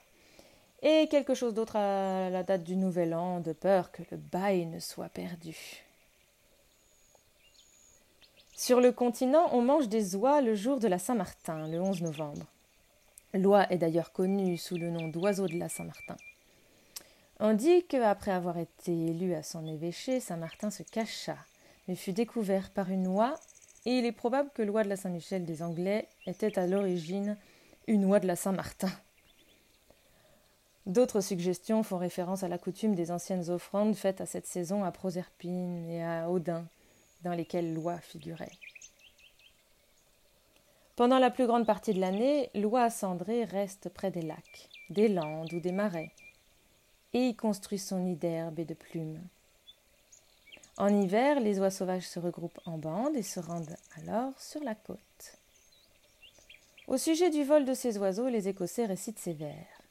et 0.82 1.08
quelque 1.08 1.34
chose 1.34 1.52
d'autre 1.52 1.74
à 1.74 2.30
la 2.30 2.44
date 2.44 2.62
du 2.62 2.76
Nouvel 2.76 3.12
An, 3.12 3.40
de 3.40 3.52
peur 3.52 3.90
que 3.90 4.02
le 4.12 4.18
bail 4.18 4.66
ne 4.66 4.78
soit 4.78 5.08
perdu. 5.08 5.84
Sur 8.56 8.80
le 8.80 8.92
continent, 8.92 9.48
on 9.50 9.62
mange 9.62 9.88
des 9.88 10.14
oies 10.14 10.40
le 10.40 10.54
jour 10.54 10.78
de 10.78 10.86
la 10.86 11.00
Saint-Martin, 11.00 11.66
le 11.66 11.80
11 11.80 12.02
novembre. 12.02 12.46
L'oie 13.34 13.70
est 13.72 13.78
d'ailleurs 13.78 14.12
connue 14.12 14.56
sous 14.56 14.76
le 14.76 14.90
nom 14.90 15.08
d'oiseau 15.08 15.48
de 15.48 15.58
la 15.58 15.68
Saint-Martin. 15.68 16.16
On 17.40 17.52
dit 17.52 17.82
qu'après 17.82 18.30
avoir 18.30 18.58
été 18.58 18.92
élu 18.92 19.34
à 19.34 19.42
son 19.42 19.66
évêché, 19.66 20.20
Saint-Martin 20.20 20.70
se 20.70 20.84
cacha, 20.84 21.36
mais 21.88 21.96
fut 21.96 22.12
découvert 22.12 22.70
par 22.70 22.90
une 22.90 23.08
oie 23.08 23.34
et 23.86 23.98
il 23.98 24.06
est 24.06 24.12
probable 24.12 24.50
que 24.54 24.62
l'oie 24.62 24.84
de 24.84 24.88
la 24.88 24.96
Saint-Michel 24.96 25.44
des 25.44 25.60
Anglais 25.60 26.08
était 26.26 26.56
à 26.56 26.68
l'origine 26.68 27.36
une 27.88 28.04
oie 28.04 28.20
de 28.20 28.28
la 28.28 28.36
Saint-Martin. 28.36 28.90
D'autres 30.86 31.20
suggestions 31.20 31.82
font 31.82 31.98
référence 31.98 32.44
à 32.44 32.48
la 32.48 32.58
coutume 32.58 32.94
des 32.94 33.10
anciennes 33.10 33.50
offrandes 33.50 33.96
faites 33.96 34.20
à 34.20 34.26
cette 34.26 34.46
saison 34.46 34.84
à 34.84 34.92
Proserpine 34.92 35.90
et 35.90 36.04
à 36.04 36.30
Odin, 36.30 36.66
dans 37.24 37.32
lesquelles 37.32 37.74
l'oie 37.74 37.98
figurait. 37.98 38.52
Pendant 40.96 41.18
la 41.18 41.30
plus 41.30 41.46
grande 41.46 41.66
partie 41.66 41.92
de 41.92 42.00
l'année, 42.00 42.50
l'oie 42.54 42.88
cendrée 42.88 43.44
reste 43.44 43.88
près 43.88 44.12
des 44.12 44.22
lacs, 44.22 44.68
des 44.90 45.08
landes 45.08 45.52
ou 45.52 45.58
des 45.58 45.72
marais, 45.72 46.12
et 47.12 47.28
y 47.28 47.34
construit 47.34 47.80
son 47.80 47.98
nid 47.98 48.14
d'herbe 48.14 48.60
et 48.60 48.64
de 48.64 48.74
plumes. 48.74 49.20
En 50.76 50.88
hiver, 50.88 51.40
les 51.40 51.58
oies 51.58 51.70
sauvages 51.70 52.08
se 52.08 52.18
regroupent 52.18 52.60
en 52.64 52.78
bandes 52.78 53.16
et 53.16 53.22
se 53.22 53.40
rendent 53.40 53.76
alors 53.96 54.38
sur 54.40 54.62
la 54.62 54.74
côte. 54.74 54.98
Au 56.86 56.96
sujet 56.96 57.30
du 57.30 57.44
vol 57.44 57.64
de 57.64 57.74
ces 57.74 57.96
oiseaux, 57.98 58.28
les 58.28 58.48
Écossais 58.48 58.84
récitent 58.84 59.18
ces 59.18 59.32
vers. 59.32 59.82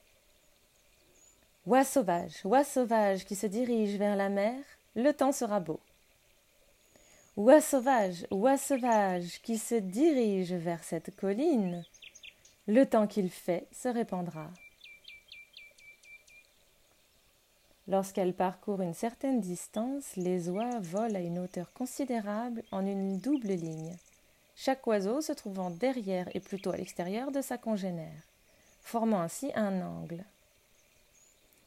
Oie 1.65 1.85
sauvage, 1.85 2.45
oie 2.45 2.63
sauvage 2.63 3.25
qui 3.25 3.35
se 3.35 3.47
dirige 3.47 3.95
vers 3.97 4.15
la 4.15 4.29
mer, 4.29 4.61
le 4.95 5.11
temps 5.11 5.31
sera 5.31 5.59
beau. 5.59 5.79
Oie 7.35 7.61
sauvage, 7.61 8.27
oie 8.29 8.57
sauvage, 8.57 9.41
qui 9.41 9.57
se 9.57 9.73
dirige 9.73 10.53
vers 10.53 10.83
cette 10.83 11.15
colline, 11.15 11.83
le 12.67 12.85
temps 12.85 13.07
qu'il 13.07 13.31
fait 13.31 13.65
se 13.71 13.87
répandra. 13.87 14.51
Lorsqu'elle 17.87 18.35
parcourt 18.35 18.83
une 18.83 18.93
certaine 18.93 19.41
distance, 19.41 20.15
les 20.15 20.47
oies 20.47 20.79
volent 20.79 21.15
à 21.15 21.21
une 21.21 21.39
hauteur 21.39 21.73
considérable 21.73 22.61
en 22.71 22.85
une 22.85 23.17
double 23.17 23.53
ligne, 23.53 23.97
chaque 24.55 24.85
oiseau 24.85 25.19
se 25.19 25.33
trouvant 25.33 25.71
derrière 25.71 26.29
et 26.35 26.39
plutôt 26.39 26.69
à 26.69 26.77
l'extérieur 26.77 27.31
de 27.31 27.41
sa 27.41 27.57
congénère, 27.57 28.27
formant 28.83 29.21
ainsi 29.21 29.51
un 29.55 29.81
angle. 29.81 30.23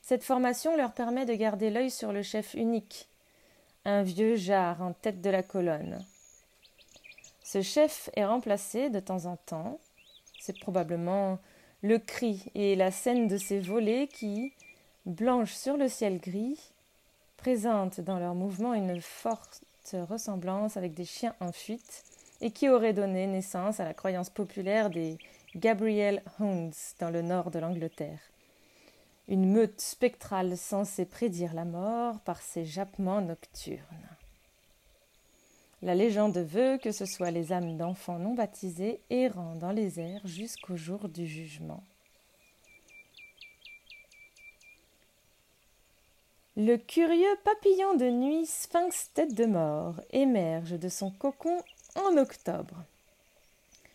Cette 0.01 0.23
formation 0.23 0.77
leur 0.77 0.93
permet 0.93 1.27
de 1.27 1.35
garder 1.35 1.71
l'œil 1.71 1.91
sur 1.91 2.13
le 2.13 2.23
chef 2.23 2.55
unique, 2.55 3.09
un 3.87 4.03
vieux 4.03 4.35
jarre 4.35 4.83
en 4.83 4.93
tête 4.93 5.23
de 5.23 5.31
la 5.31 5.45
colonne. 5.45 6.05
Ce 7.43 7.63
chef 7.63 8.11
est 8.17 8.25
remplacé 8.25 8.91
de 8.91 8.99
temps 8.99 9.27
en 9.27 9.37
temps, 9.37 9.79
c'est 10.41 10.59
probablement 10.59 11.39
le 11.83 11.99
cri 11.99 12.51
et 12.57 12.75
la 12.75 12.91
scène 12.91 13.29
de 13.29 13.39
ces 13.39 13.61
volées 13.61 14.09
qui, 14.09 14.53
blanches 15.07 15.55
sur 15.55 15.77
le 15.77 15.89
ciel 15.89 16.19
gris, 16.19 16.73
présentent 17.37 18.01
dans 18.01 18.19
leur 18.19 18.35
mouvement 18.35 18.75
une 18.75 19.01
forte 19.01 19.63
ressemblance 19.95 20.77
avec 20.77 20.95
des 20.95 21.05
chiens 21.05 21.37
en 21.39 21.53
fuite 21.53 22.03
et 22.41 22.51
qui 22.51 22.69
auraient 22.69 22.93
donné 22.93 23.29
naissance 23.29 23.79
à 23.79 23.85
la 23.85 23.95
croyance 23.95 24.31
populaire 24.31 24.91
des 24.91 25.17
Gabriel 25.55 26.25
Hounds 26.41 26.97
dans 26.99 27.11
le 27.11 27.23
nord 27.23 27.53
de 27.53 27.61
l'Angleterre. 27.61 28.19
Une 29.29 29.51
meute 29.51 29.81
spectrale 29.81 30.57
censée 30.57 31.05
prédire 31.05 31.53
la 31.53 31.65
mort 31.65 32.21
par 32.21 32.41
ses 32.41 32.65
jappements 32.65 33.21
nocturnes. 33.21 34.09
La 35.83 35.95
légende 35.95 36.39
veut 36.39 36.79
que 36.79 36.91
ce 36.91 37.05
soient 37.05 37.31
les 37.31 37.53
âmes 37.53 37.77
d'enfants 37.77 38.19
non 38.19 38.35
baptisés 38.35 39.01
errant 39.11 39.55
dans 39.57 39.73
les 39.73 40.01
airs 40.01 40.27
jusqu'au 40.27 40.77
jour 40.77 41.09
du 41.09 41.27
jugement. 41.27 41.83
Le 46.57 46.77
curieux 46.79 47.37
papillon 47.45 47.97
de 47.97 48.09
nuit 48.09 48.47
sphinx 48.47 49.11
tête 49.13 49.35
de 49.35 49.45
mort 49.45 50.01
émerge 50.11 50.79
de 50.79 50.89
son 50.89 51.11
cocon 51.11 51.63
en 51.95 52.17
octobre. 52.17 52.83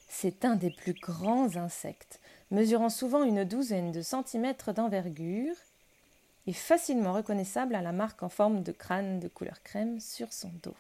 C'est 0.08 0.46
un 0.46 0.56
des 0.56 0.70
plus 0.70 0.94
grands 0.94 1.56
insectes, 1.56 2.21
mesurant 2.52 2.90
souvent 2.90 3.24
une 3.24 3.44
douzaine 3.46 3.92
de 3.92 4.02
centimètres 4.02 4.74
d'envergure 4.74 5.56
et 6.48 6.54
facilement 6.54 7.14
reconnaissable 7.14 7.76
à 7.76 7.82
la 7.82 7.92
marque 7.92 8.24
en 8.24 8.30
forme 8.30 8.62
de 8.62 8.72
crâne 8.72 9.20
de 9.20 9.28
couleur 9.28 9.64
crème 9.64 10.00
sur 10.00 10.34
son 10.34 10.52
dos. 10.62 10.76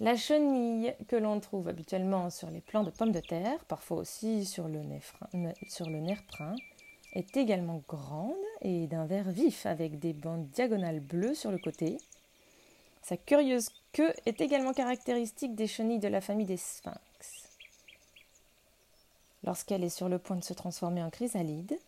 La 0.00 0.16
chenille 0.16 0.94
que 1.06 1.14
l'on 1.14 1.38
trouve 1.38 1.68
habituellement 1.68 2.28
sur 2.28 2.50
les 2.50 2.60
plants 2.60 2.82
de 2.82 2.90
pommes 2.90 3.12
de 3.12 3.20
terre, 3.20 3.64
parfois 3.66 3.98
aussi 3.98 4.44
sur 4.44 4.66
le, 4.66 4.80
le 4.82 6.00
nerf 6.00 6.24
brun, 6.28 6.56
est 7.12 7.36
également 7.36 7.80
grande 7.86 8.34
et 8.60 8.88
d'un 8.88 9.06
vert 9.06 9.30
vif 9.30 9.66
avec 9.66 10.00
des 10.00 10.12
bandes 10.12 10.48
diagonales 10.50 10.98
bleues 10.98 11.34
sur 11.34 11.52
le 11.52 11.58
côté. 11.58 11.98
Sa 13.02 13.16
curieuse 13.16 13.68
queue 13.92 14.12
est 14.26 14.40
également 14.40 14.72
caractéristique 14.72 15.54
des 15.54 15.68
chenilles 15.68 16.00
de 16.00 16.08
la 16.08 16.20
famille 16.20 16.46
des 16.46 16.56
sphinx. 16.56 16.98
Lorsqu'elle 19.44 19.84
est 19.84 19.90
sur 19.90 20.08
le 20.08 20.18
point 20.18 20.36
de 20.36 20.44
se 20.44 20.54
transformer 20.54 21.02
en 21.02 21.10
chrysalide, 21.10 21.78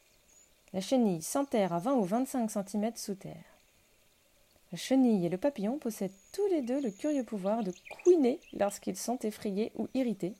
la 0.72 0.80
chenille 0.80 1.22
s'enterre 1.22 1.72
à 1.72 1.78
20 1.78 1.94
ou 1.94 2.04
25 2.04 2.50
cm 2.50 2.92
sous 2.96 3.14
terre. 3.14 3.44
La 4.72 4.78
chenille 4.78 5.24
et 5.24 5.30
le 5.30 5.38
papillon 5.38 5.78
possèdent 5.78 6.12
tous 6.32 6.46
les 6.48 6.60
deux 6.60 6.82
le 6.82 6.90
curieux 6.90 7.24
pouvoir 7.24 7.62
de 7.62 7.72
couiner 8.02 8.40
lorsqu'ils 8.52 8.96
sont 8.96 9.18
effrayés 9.20 9.72
ou 9.76 9.88
irrités, 9.94 10.34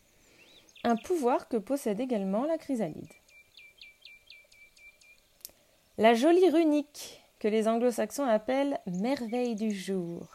un 0.85 0.97
pouvoir 0.97 1.49
que 1.49 1.57
possède 1.57 2.01
également 2.01 2.45
la 2.45 2.59
chrysalide. 2.59 3.13
La 5.97 6.13
jolie 6.13 6.51
runique, 6.51 7.23
que 7.39 7.49
les 7.49 7.67
anglo-saxons 7.67 8.27
appellent 8.27 8.79
merveille 8.87 9.55
du 9.55 9.71
jour, 9.71 10.29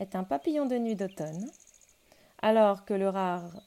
est 0.00 0.16
un 0.16 0.24
papillon 0.24 0.66
de 0.66 0.78
nuit 0.78 0.96
d'automne, 0.96 1.48
alors 2.42 2.84
que 2.84 2.94
le 2.94 3.08
rare 3.08 3.62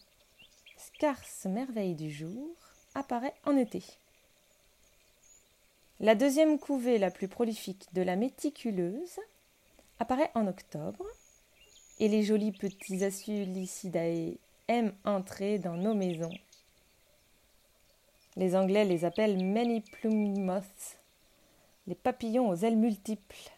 scarce 0.82 1.46
merveille 1.46 1.96
du 1.96 2.12
jour 2.12 2.50
apparaît 2.96 3.36
en 3.46 3.56
été. 3.56 3.84
La 6.00 6.15
deuxième 6.15 6.58
couvée 6.58 6.98
la 6.98 7.12
plus 7.12 7.28
prolifique 7.28 7.88
de 7.94 8.02
la 8.02 8.15
méticuleuse 8.15 9.20
apparaît 10.00 10.32
en 10.34 10.48
octobre, 10.48 11.06
et 12.00 12.08
les 12.08 12.24
jolis 12.24 12.52
petits 12.52 13.04
Asulicidae 13.04 14.38
aiment 14.67 14.94
entrer 15.06 15.60
dans 15.60 15.76
nos 15.76 15.94
maisons. 15.94 16.34
Les 18.36 18.56
Anglais 18.56 18.86
les 18.86 19.06
appellent 19.06 19.44
many 19.44 19.82
plumed 19.82 20.39
moths 20.39 20.98
les 21.88 21.96
papillons 21.96 22.50
aux 22.50 22.56
ailes 22.56 22.78
multiples, 22.78 23.52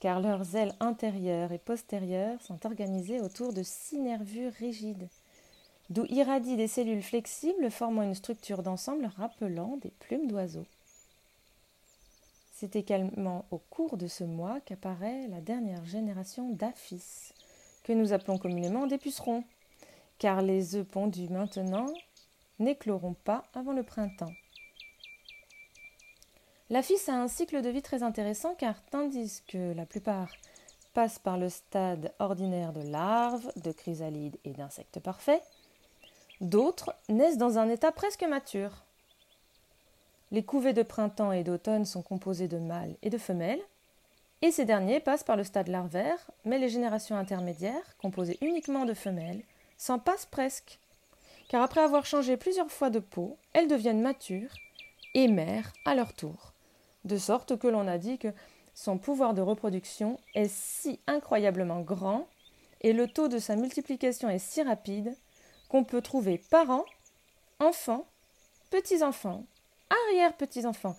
car 0.00 0.20
leurs 0.20 0.56
ailes 0.56 0.74
intérieures 0.80 1.52
et 1.52 1.58
postérieures 1.58 2.40
sont 2.42 2.66
organisées 2.66 3.20
autour 3.20 3.52
de 3.52 3.62
six 3.62 3.98
nervures 3.98 4.52
rigides, 4.54 5.08
d'où 5.90 6.06
irradient 6.08 6.56
des 6.56 6.68
cellules 6.68 7.02
flexibles 7.02 7.70
formant 7.70 8.02
une 8.02 8.14
structure 8.14 8.62
d'ensemble 8.62 9.10
rappelant 9.16 9.76
des 9.78 9.90
plumes 9.90 10.26
d'oiseaux. 10.26 10.66
C'est 12.52 12.76
également 12.76 13.44
au 13.50 13.58
cours 13.58 13.96
de 13.96 14.06
ce 14.06 14.24
mois 14.24 14.60
qu'apparaît 14.60 15.26
la 15.28 15.40
dernière 15.40 15.84
génération 15.84 16.50
d'aphis, 16.50 17.32
que 17.82 17.92
nous 17.92 18.12
appelons 18.12 18.38
communément 18.38 18.86
des 18.86 18.98
pucerons, 18.98 19.44
car 20.18 20.40
les 20.40 20.76
œufs 20.76 20.86
pondus 20.86 21.28
maintenant 21.28 21.86
n'écloront 22.58 23.14
pas 23.14 23.44
avant 23.54 23.72
le 23.72 23.82
printemps. 23.82 24.32
La 26.70 26.82
fille 26.82 26.96
a 27.08 27.20
un 27.20 27.28
cycle 27.28 27.60
de 27.60 27.68
vie 27.68 27.82
très 27.82 28.02
intéressant 28.02 28.54
car 28.54 28.82
tandis 28.86 29.42
que 29.46 29.72
la 29.74 29.84
plupart 29.84 30.32
passent 30.94 31.18
par 31.18 31.36
le 31.36 31.48
stade 31.48 32.14
ordinaire 32.20 32.72
de 32.72 32.80
larves, 32.80 33.52
de 33.56 33.72
chrysalides 33.72 34.38
et 34.44 34.52
d'insectes 34.52 35.00
parfaits, 35.00 35.42
d'autres 36.40 36.94
naissent 37.08 37.38
dans 37.38 37.58
un 37.58 37.68
état 37.68 37.92
presque 37.92 38.24
mature. 38.24 38.84
Les 40.30 40.44
couvées 40.44 40.72
de 40.72 40.82
printemps 40.82 41.32
et 41.32 41.44
d'automne 41.44 41.84
sont 41.84 42.02
composées 42.02 42.48
de 42.48 42.58
mâles 42.58 42.96
et 43.02 43.10
de 43.10 43.18
femelles, 43.18 43.62
et 44.42 44.50
ces 44.50 44.64
derniers 44.64 45.00
passent 45.00 45.24
par 45.24 45.36
le 45.36 45.44
stade 45.44 45.68
larvaire, 45.68 46.30
mais 46.44 46.58
les 46.58 46.68
générations 46.68 47.16
intermédiaires, 47.16 47.96
composées 47.98 48.38
uniquement 48.40 48.84
de 48.84 48.94
femelles, 48.94 49.42
s'en 49.78 49.98
passent 49.98 50.26
presque, 50.26 50.78
car 51.48 51.62
après 51.62 51.80
avoir 51.80 52.04
changé 52.04 52.36
plusieurs 52.36 52.70
fois 52.70 52.90
de 52.90 52.98
peau, 52.98 53.38
elles 53.52 53.68
deviennent 53.68 54.02
matures 54.02 54.54
et 55.14 55.28
mères 55.28 55.72
à 55.84 55.94
leur 55.94 56.12
tour 56.12 56.54
de 57.04 57.18
sorte 57.18 57.58
que 57.58 57.68
l'on 57.68 57.86
a 57.86 57.98
dit 57.98 58.18
que 58.18 58.28
son 58.74 58.98
pouvoir 58.98 59.34
de 59.34 59.42
reproduction 59.42 60.18
est 60.34 60.50
si 60.50 61.00
incroyablement 61.06 61.80
grand 61.80 62.26
et 62.80 62.92
le 62.92 63.06
taux 63.06 63.28
de 63.28 63.38
sa 63.38 63.56
multiplication 63.56 64.28
est 64.28 64.38
si 64.38 64.62
rapide 64.62 65.14
qu'on 65.68 65.84
peut 65.84 66.02
trouver 66.02 66.40
parents, 66.50 66.84
enfants, 67.58 68.06
petits-enfants, 68.70 69.44
arrière-petits-enfants 69.90 70.96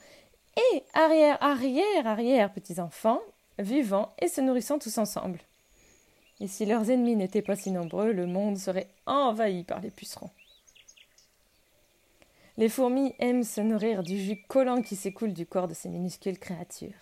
et 0.57 0.83
arrière-arrière-arrière-petits-enfants 0.93 3.21
vivant 3.59 4.13
et 4.21 4.27
se 4.27 4.41
nourrissant 4.41 4.79
tous 4.79 4.97
ensemble. 4.97 5.39
Et 6.41 6.47
si 6.47 6.65
leurs 6.65 6.91
ennemis 6.91 7.15
n'étaient 7.15 7.41
pas 7.41 7.55
si 7.55 7.71
nombreux, 7.71 8.11
le 8.11 8.25
monde 8.25 8.57
serait 8.57 8.89
envahi 9.05 9.63
par 9.63 9.79
les 9.79 9.91
pucerons. 9.91 10.31
Les 12.57 12.69
fourmis 12.69 13.13
aiment 13.19 13.43
se 13.43 13.61
nourrir 13.61 14.03
du 14.03 14.17
jus 14.17 14.41
collant 14.47 14.81
qui 14.81 14.95
s'écoule 14.95 15.33
du 15.33 15.45
corps 15.45 15.67
de 15.67 15.73
ces 15.73 15.89
minuscules 15.89 16.39
créatures. 16.39 16.93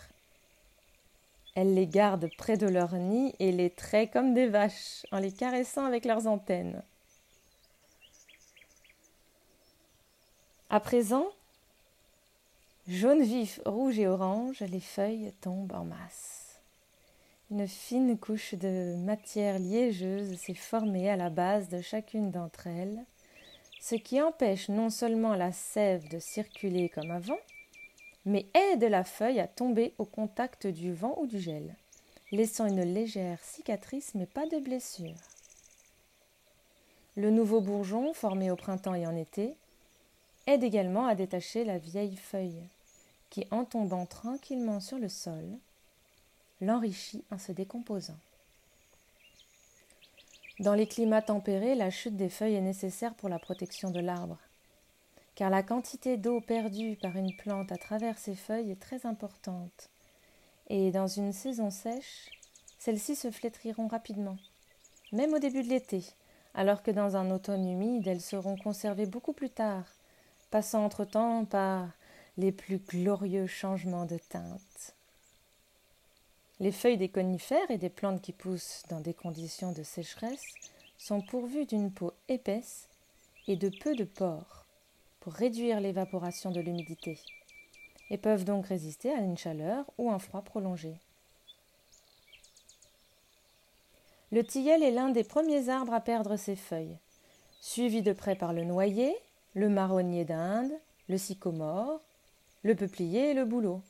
Elles 1.56 1.76
les 1.76 1.86
gardent 1.86 2.30
près 2.38 2.58
de 2.58 2.68
leur 2.68 2.96
nid 2.96 3.36
et 3.40 3.52
les 3.52 3.70
traient 3.70 4.08
comme 4.08 4.34
des 4.34 4.48
vaches 4.48 5.06
en 5.12 5.20
les 5.20 5.32
caressant 5.32 5.86
avec 5.86 6.06
leurs 6.06 6.26
antennes. 6.26 6.82
À 10.74 10.80
présent, 10.80 11.28
jaune 12.88 13.22
vif, 13.22 13.60
rouge 13.64 14.00
et 14.00 14.08
orange, 14.08 14.62
les 14.62 14.80
feuilles 14.80 15.32
tombent 15.40 15.72
en 15.72 15.84
masse. 15.84 16.60
Une 17.52 17.68
fine 17.68 18.18
couche 18.18 18.56
de 18.56 18.96
matière 18.96 19.60
liégeuse 19.60 20.36
s'est 20.36 20.56
formée 20.56 21.12
à 21.12 21.16
la 21.16 21.30
base 21.30 21.70
de 21.70 21.80
chacune 21.80 22.32
d'entre 22.32 22.66
elles 22.66 23.06
ce 23.82 23.94
qui 23.94 24.20
empêche 24.20 24.68
non 24.68 24.90
seulement 24.90 25.36
la 25.36 25.52
sève 25.52 26.10
de 26.10 26.18
circuler 26.18 26.90
comme 26.90 27.12
avant, 27.12 27.38
mais 28.26 28.48
aide 28.56 28.86
la 28.86 29.04
feuille 29.04 29.42
à 29.42 29.48
tomber 29.48 29.94
au 30.00 30.06
contact 30.06 30.66
du 30.66 30.92
vent 30.92 31.14
ou 31.20 31.28
du 31.28 31.40
gel, 31.40 31.76
laissant 32.32 32.66
une 32.66 32.82
légère 32.82 33.38
cicatrice 33.44 34.16
mais 34.16 34.26
pas 34.26 34.48
de 34.48 34.58
blessure. 34.58 35.14
Le 37.16 37.30
nouveau 37.30 37.62
bourgeon, 37.62 38.16
formé 38.16 38.50
au 38.50 38.56
printemps 38.56 38.96
et 38.96 39.06
en 39.06 39.16
été, 39.16 39.56
aide 40.48 40.64
également 40.64 41.08
à 41.08 41.16
détacher 41.16 41.64
la 41.64 41.78
vieille 41.78 42.18
feuille, 42.18 42.64
qui, 43.30 43.48
en 43.52 43.66
tombant 43.66 44.06
tranquillement 44.06 44.80
sur 44.80 45.00
le 45.00 45.10
sol, 45.10 45.44
l'enrichit 46.62 47.24
en 47.32 47.38
se 47.38 47.52
décomposant. 47.52 48.18
Dans 50.60 50.76
les 50.76 50.88
climats 50.88 51.22
tempérés, 51.22 51.76
la 51.76 51.90
chute 51.90 52.16
des 52.16 52.30
feuilles 52.30 52.56
est 52.56 52.62
nécessaire 52.62 53.16
pour 53.16 53.28
la 53.28 53.40
protection 53.40 53.90
de 53.90 54.00
l'arbre, 54.00 54.38
car 55.36 55.50
la 55.50 55.64
quantité 55.64 56.16
d'eau 56.16 56.42
perdue 56.42 56.96
par 57.02 57.16
une 57.18 57.36
plante 57.36 57.72
à 57.72 57.78
travers 57.78 58.20
ses 58.20 58.36
feuilles 58.36 58.72
est 58.72 58.80
très 58.80 59.06
importante, 59.06 59.90
et 60.70 60.92
dans 60.92 61.08
une 61.08 61.34
saison 61.34 61.72
sèche, 61.72 62.30
celles-ci 62.78 63.16
se 63.16 63.32
flétriront 63.32 63.88
rapidement, 63.88 64.38
même 65.12 65.34
au 65.34 65.40
début 65.40 65.64
de 65.64 65.70
l'été, 65.70 66.04
alors 66.54 66.84
que 66.84 66.92
dans 66.92 67.16
un 67.16 67.32
automne 67.32 67.68
humide, 67.68 68.08
elles 68.08 68.22
seront 68.22 68.58
conservées 68.58 69.08
beaucoup 69.08 69.34
plus 69.34 69.50
tard, 69.50 69.86
passant 70.54 70.86
entre-temps 70.86 71.46
par 71.46 71.90
les 72.38 72.52
plus 72.52 72.78
glorieux 72.78 73.48
changements 73.48 74.06
de 74.06 74.20
teinte. 74.20 74.96
Les 76.60 76.72
feuilles 76.72 77.00
des 77.00 77.10
conifères 77.10 77.72
et 77.72 77.80
des 77.80 77.90
plantes 77.90 78.22
qui 78.22 78.34
poussent 78.34 78.84
dans 78.88 79.00
des 79.00 79.16
conditions 79.16 79.72
de 79.72 79.82
sécheresse 79.82 80.46
sont 81.00 81.22
pourvues 81.22 81.66
d'une 81.66 81.92
peau 81.92 82.14
épaisse 82.30 82.88
et 83.48 83.56
de 83.56 83.72
peu 83.82 83.96
de 83.96 84.04
pores 84.04 84.68
pour 85.22 85.34
réduire 85.34 85.80
l'évaporation 85.82 86.52
de 86.52 86.62
l'humidité 86.62 87.18
et 88.12 88.20
peuvent 88.20 88.46
donc 88.46 88.68
résister 88.68 89.12
à 89.12 89.22
une 89.22 89.40
chaleur 89.40 89.86
ou 89.98 90.12
un 90.12 90.20
froid 90.20 90.44
prolongé. 90.44 90.94
Le 94.32 94.44
tilleul 94.44 94.84
est 94.84 94.92
l'un 94.92 95.10
des 95.10 95.24
premiers 95.24 95.70
arbres 95.70 95.94
à 95.94 96.02
perdre 96.02 96.36
ses 96.36 96.56
feuilles, 96.56 97.00
suivi 97.60 98.04
de 98.04 98.14
près 98.14 98.36
par 98.36 98.54
le 98.54 98.66
noyer, 98.66 99.18
le 99.54 99.70
marronnier 99.70 100.26
d'Inde, 100.26 100.72
le 101.10 101.18
sycomore, 101.18 102.02
le 102.64 102.76
peuplier 102.76 103.32
et 103.32 103.34
le 103.34 103.46
bouleau. 103.46 103.82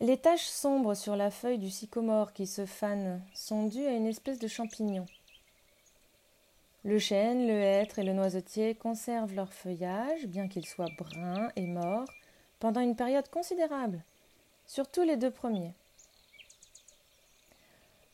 Les 0.00 0.16
taches 0.16 0.46
sombres 0.46 0.94
sur 0.94 1.14
la 1.14 1.30
feuille 1.30 1.58
du 1.58 1.70
sycomore 1.70 2.32
qui 2.32 2.46
se 2.46 2.64
fanent 2.64 3.22
sont 3.34 3.66
dues 3.66 3.86
à 3.86 3.92
une 3.92 4.06
espèce 4.06 4.38
de 4.38 4.48
champignon. 4.48 5.04
Le 6.84 6.98
chêne, 6.98 7.46
le 7.46 7.60
hêtre 7.60 7.98
et 7.98 8.04
le 8.04 8.14
noisetier 8.14 8.74
conservent 8.74 9.34
leur 9.34 9.52
feuillage, 9.52 10.26
bien 10.26 10.48
qu'ils 10.48 10.64
soient 10.64 10.88
bruns 10.96 11.50
et 11.54 11.66
morts, 11.66 12.08
pendant 12.58 12.80
une 12.80 12.96
période 12.96 13.28
considérable, 13.28 14.02
surtout 14.66 15.02
les 15.02 15.18
deux 15.18 15.30
premiers. 15.30 15.74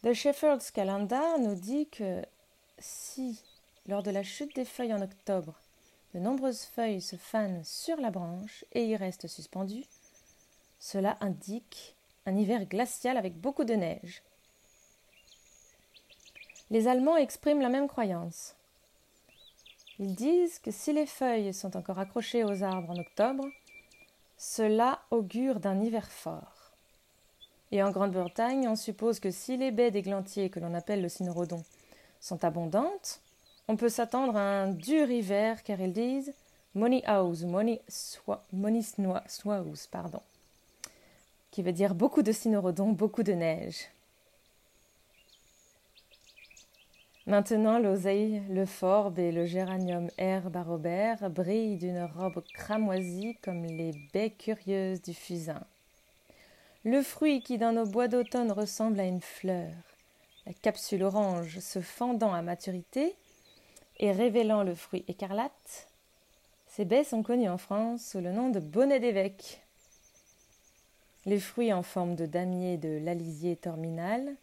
The 0.02 0.12
Shepherd's 0.12 0.72
Calendar 0.72 1.38
nous 1.38 1.54
dit 1.54 1.86
que 1.88 2.22
si, 2.78 3.40
lors 3.88 4.02
de 4.02 4.10
la 4.10 4.22
chute 4.22 4.54
des 4.54 4.64
feuilles 4.64 4.94
en 4.94 5.02
octobre, 5.02 5.54
de 6.14 6.20
nombreuses 6.20 6.62
feuilles 6.62 7.02
se 7.02 7.16
fanent 7.16 7.64
sur 7.64 7.96
la 7.98 8.10
branche 8.10 8.64
et 8.72 8.86
y 8.86 8.96
restent 8.96 9.28
suspendues, 9.28 9.84
cela 10.78 11.16
indique 11.20 11.94
un 12.26 12.36
hiver 12.36 12.66
glacial 12.66 13.16
avec 13.16 13.40
beaucoup 13.40 13.64
de 13.64 13.74
neige. 13.74 14.22
Les 16.70 16.88
Allemands 16.88 17.16
expriment 17.16 17.60
la 17.60 17.68
même 17.68 17.86
croyance. 17.86 18.56
Ils 19.98 20.14
disent 20.14 20.58
que 20.58 20.70
si 20.70 20.92
les 20.92 21.06
feuilles 21.06 21.54
sont 21.54 21.76
encore 21.76 21.98
accrochées 21.98 22.44
aux 22.44 22.62
arbres 22.62 22.90
en 22.90 22.98
octobre, 22.98 23.46
cela 24.36 25.00
augure 25.10 25.60
d'un 25.60 25.80
hiver 25.80 26.10
fort. 26.10 26.72
Et 27.72 27.82
en 27.82 27.90
Grande-Bretagne, 27.90 28.68
on 28.68 28.76
suppose 28.76 29.20
que 29.20 29.30
si 29.30 29.56
les 29.56 29.70
baies 29.70 29.90
d'églantier 29.90 30.50
que 30.50 30.60
l'on 30.60 30.74
appelle 30.74 31.02
le 31.02 31.08
cynorhodon 31.08 31.62
sont 32.20 32.44
abondantes, 32.44 33.20
on 33.68 33.76
peut 33.76 33.88
s'attendre 33.88 34.36
à 34.36 34.62
un 34.62 34.68
dur 34.68 35.10
hiver 35.10 35.62
car 35.62 35.80
ils 35.80 35.92
disent 35.92 36.32
money 36.74 37.02
house, 37.04 37.44
money, 37.44 37.80
pardon 39.90 40.20
qui 41.56 41.62
veut 41.62 41.72
dire 41.72 41.94
beaucoup 41.94 42.20
de 42.20 42.32
cynorhodons, 42.32 42.92
beaucoup 42.92 43.22
de 43.22 43.32
neige. 43.32 43.88
Maintenant, 47.26 47.78
l'oseille, 47.78 48.42
le 48.50 48.66
forbe 48.66 49.18
et 49.18 49.32
le 49.32 49.46
géranium 49.46 50.10
herbe 50.18 50.54
à 50.54 50.62
Robert 50.62 51.30
brillent 51.30 51.78
d'une 51.78 52.04
robe 52.14 52.44
cramoisie 52.52 53.38
comme 53.42 53.64
les 53.64 53.92
baies 54.12 54.32
curieuses 54.32 55.00
du 55.00 55.14
fusain. 55.14 55.62
Le 56.84 57.00
fruit 57.00 57.40
qui 57.40 57.56
dans 57.56 57.72
nos 57.72 57.86
bois 57.86 58.06
d'automne 58.06 58.52
ressemble 58.52 59.00
à 59.00 59.04
une 59.06 59.22
fleur, 59.22 59.72
la 60.44 60.52
capsule 60.52 61.04
orange 61.04 61.58
se 61.60 61.80
fendant 61.80 62.34
à 62.34 62.42
maturité 62.42 63.14
et 63.98 64.12
révélant 64.12 64.62
le 64.62 64.74
fruit 64.74 65.04
écarlate, 65.08 65.88
ces 66.76 66.84
baies 66.84 67.04
sont 67.04 67.22
connues 67.22 67.48
en 67.48 67.56
France 67.56 68.04
sous 68.04 68.20
le 68.20 68.32
nom 68.32 68.50
de 68.50 68.60
bonnet 68.60 69.00
d'évêque. 69.00 69.62
Les 71.24 71.40
fruits 71.40 71.72
en 71.72 71.82
forme 71.82 72.14
de 72.14 72.26
damier 72.26 72.76
de 72.76 72.98
l'alisier 73.02 73.56
terminal 73.56 74.36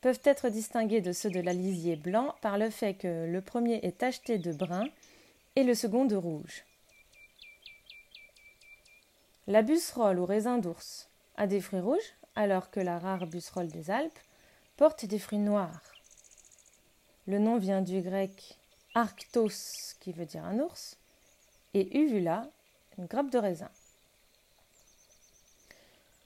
peuvent 0.00 0.20
être 0.24 0.48
distingués 0.48 1.00
de 1.00 1.12
ceux 1.12 1.30
de 1.30 1.40
l'alisier 1.40 1.94
blanc 1.96 2.34
par 2.40 2.58
le 2.58 2.70
fait 2.70 2.94
que 2.94 3.26
le 3.26 3.40
premier 3.40 3.80
est 3.84 3.98
tacheté 3.98 4.38
de 4.38 4.52
brun 4.52 4.84
et 5.56 5.62
le 5.62 5.74
second 5.74 6.04
de 6.04 6.16
rouge. 6.16 6.64
La 9.46 9.62
busserolle 9.62 10.18
ou 10.18 10.26
raisin 10.26 10.58
d'ours 10.58 11.08
a 11.36 11.46
des 11.46 11.60
fruits 11.60 11.80
rouges, 11.80 12.14
alors 12.34 12.70
que 12.70 12.80
la 12.80 12.98
rare 12.98 13.26
busserolle 13.26 13.68
des 13.68 13.90
Alpes 13.90 14.18
porte 14.76 15.04
des 15.04 15.18
fruits 15.18 15.38
noirs. 15.38 15.82
Le 17.26 17.38
nom 17.38 17.58
vient 17.58 17.82
du 17.82 18.00
grec 18.00 18.59
arctos, 18.94 19.96
qui 20.00 20.12
veut 20.12 20.26
dire 20.26 20.44
un 20.44 20.58
ours, 20.58 20.96
et 21.74 21.98
uvula, 21.98 22.48
une 22.98 23.06
grappe 23.06 23.30
de 23.30 23.38
raisin. 23.38 23.70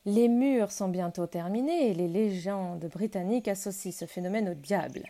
Les 0.07 0.29
murs 0.29 0.70
sont 0.70 0.88
bientôt 0.88 1.27
terminés 1.27 1.88
et 1.88 1.94
les 1.94 2.09
légendes 2.09 2.85
britanniques 2.87 3.48
associent 3.48 3.92
ce 3.92 4.05
phénomène 4.05 4.50
au 4.50 4.55
diable. 4.55 5.03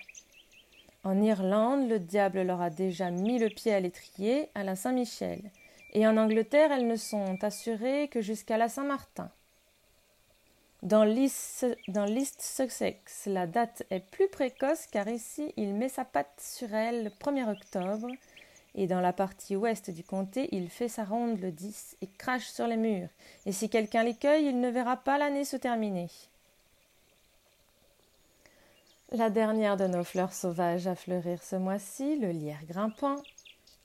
En 1.03 1.21
Irlande, 1.21 1.89
le 1.89 1.99
diable 1.99 2.43
leur 2.43 2.61
a 2.61 2.71
déjà 2.71 3.11
mis 3.11 3.39
le 3.39 3.49
pied 3.49 3.75
à 3.75 3.81
l'étrier 3.81 4.49
à 4.55 4.63
la 4.63 4.77
Saint-Michel, 4.77 5.51
et 5.93 6.07
en 6.07 6.17
Angleterre, 6.17 6.73
elles 6.73 6.87
ne 6.87 6.97
sont 6.97 7.43
assurées 7.43 8.09
que 8.09 8.21
jusqu'à 8.21 8.57
la 8.57 8.69
Saint-Martin. 8.69 9.31
Dans 10.85 11.05
l'East 11.05 12.43
Sussex, 12.43 13.25
la 13.25 13.47
date 13.47 13.85
est 13.89 14.01
plus 14.01 14.29
précoce 14.29 14.87
car 14.87 15.09
ici, 15.09 15.51
il 15.57 15.73
met 15.73 15.89
sa 15.89 16.05
patte 16.05 16.39
sur 16.39 16.75
elle 16.75 17.05
le 17.05 17.11
1er 17.11 17.51
octobre 17.51 18.09
et 18.75 18.87
dans 18.87 19.01
la 19.01 19.15
partie 19.15 19.57
ouest 19.57 19.91
du 19.91 20.05
comté, 20.05 20.51
il 20.53 20.69
fait 20.69 20.89
sa 20.89 21.05
ronde 21.05 21.41
le 21.41 21.53
10 21.53 21.97
et 22.03 22.07
crache 22.19 22.49
sur 22.49 22.67
les 22.67 22.77
murs. 22.77 23.09
Et 23.47 23.53
si 23.53 23.71
quelqu'un 23.71 24.03
les 24.03 24.15
cueille, 24.15 24.45
il 24.45 24.61
ne 24.61 24.69
verra 24.69 24.99
pas 24.99 25.17
l'année 25.17 25.47
se 25.47 25.57
terminer. 25.57 26.09
La 29.13 29.31
dernière 29.31 29.79
de 29.79 29.87
nos 29.87 30.05
fleurs 30.05 30.35
sauvages 30.35 30.87
à 30.87 30.97
fleurir 30.97 31.43
ce 31.43 31.57
mois-ci, 31.57 32.19
le 32.19 32.31
lierre 32.31 32.67
grimpant, 32.69 33.17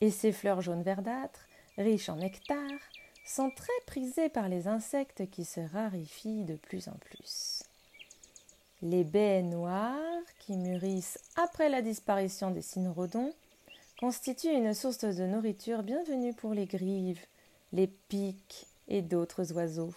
et 0.02 0.12
ses 0.12 0.34
fleurs 0.34 0.62
jaunes 0.62 0.84
verdâtres, 0.84 1.46
riches 1.78 2.10
en 2.10 2.18
nectar, 2.18 2.68
sont 3.30 3.52
très 3.52 3.72
prisées 3.86 4.30
par 4.30 4.50
les 4.50 4.68
insectes 4.68 5.30
qui 5.30 5.46
se 5.46 5.60
raréfient 5.60 6.46
de 6.46 6.56
plus 6.56 6.88
en 6.88 6.96
plus. 7.00 7.64
Les 8.82 9.04
baies 9.04 9.44
noires, 9.44 9.98
qui 10.40 10.58
mûrissent 10.58 11.20
après 11.36 11.70
la 11.70 11.84
disparition 11.84 12.50
des 12.50 12.64
cynorhodons, 12.64 13.34
constitue 14.00 14.52
une 14.52 14.74
source 14.74 15.00
de 15.00 15.26
nourriture 15.26 15.84
bienvenue 15.84 16.34
pour 16.34 16.54
les 16.54 16.66
grives, 16.66 17.24
les 17.72 17.88
pics 17.88 18.66
et 18.88 19.04
d'autres 19.04 19.54
oiseaux. 19.54 19.94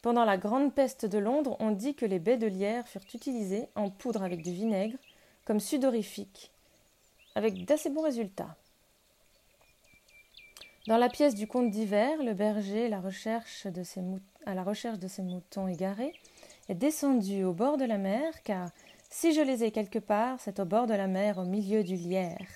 Pendant 0.00 0.24
la 0.24 0.38
grande 0.38 0.74
peste 0.74 1.04
de 1.04 1.18
Londres, 1.18 1.56
on 1.60 1.72
dit 1.72 1.94
que 1.94 2.06
les 2.06 2.18
baies 2.18 2.38
de 2.38 2.46
lierre 2.46 2.88
furent 2.88 3.02
utilisées 3.12 3.68
en 3.74 3.90
poudre 3.90 4.22
avec 4.22 4.42
du 4.42 4.52
vinaigre 4.52 4.98
comme 5.44 5.60
sudorifique, 5.60 6.50
avec 7.34 7.66
d'assez 7.66 7.90
bons 7.90 8.02
résultats. 8.02 8.56
Dans 10.86 10.98
la 10.98 11.08
pièce 11.08 11.34
du 11.34 11.46
conte 11.46 11.70
d'hiver, 11.70 12.22
le 12.22 12.34
berger, 12.34 12.86
à 12.86 12.88
la 12.90 13.00
recherche 13.00 13.66
de 13.66 13.82
ses 15.08 15.22
moutons 15.22 15.66
égarés, 15.66 16.12
est 16.68 16.74
descendu 16.74 17.42
au 17.44 17.54
bord 17.54 17.78
de 17.78 17.86
la 17.86 17.96
mer 17.96 18.42
car 18.42 18.70
si 19.08 19.32
je 19.32 19.40
les 19.40 19.64
ai 19.64 19.70
quelque 19.70 19.98
part, 19.98 20.38
c'est 20.40 20.60
au 20.60 20.66
bord 20.66 20.86
de 20.86 20.92
la 20.92 21.06
mer, 21.06 21.38
au 21.38 21.44
milieu 21.44 21.84
du 21.84 21.96
lierre. 21.96 22.46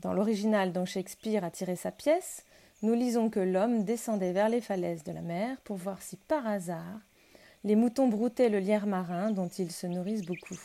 Dans 0.00 0.12
l'original 0.12 0.72
dont 0.72 0.84
Shakespeare 0.84 1.44
a 1.44 1.50
tiré 1.50 1.76
sa 1.76 1.92
pièce, 1.92 2.44
nous 2.82 2.94
lisons 2.94 3.30
que 3.30 3.40
l'homme 3.40 3.84
descendait 3.84 4.32
vers 4.32 4.50
les 4.50 4.60
falaises 4.60 5.04
de 5.04 5.12
la 5.12 5.22
mer 5.22 5.60
pour 5.62 5.76
voir 5.76 6.02
si 6.02 6.16
par 6.16 6.46
hasard 6.46 7.00
les 7.64 7.76
moutons 7.76 8.08
broutaient 8.08 8.50
le 8.50 8.58
lierre 8.58 8.86
marin 8.86 9.30
dont 9.30 9.48
ils 9.48 9.72
se 9.72 9.86
nourrissent 9.86 10.26
beaucoup. 10.26 10.58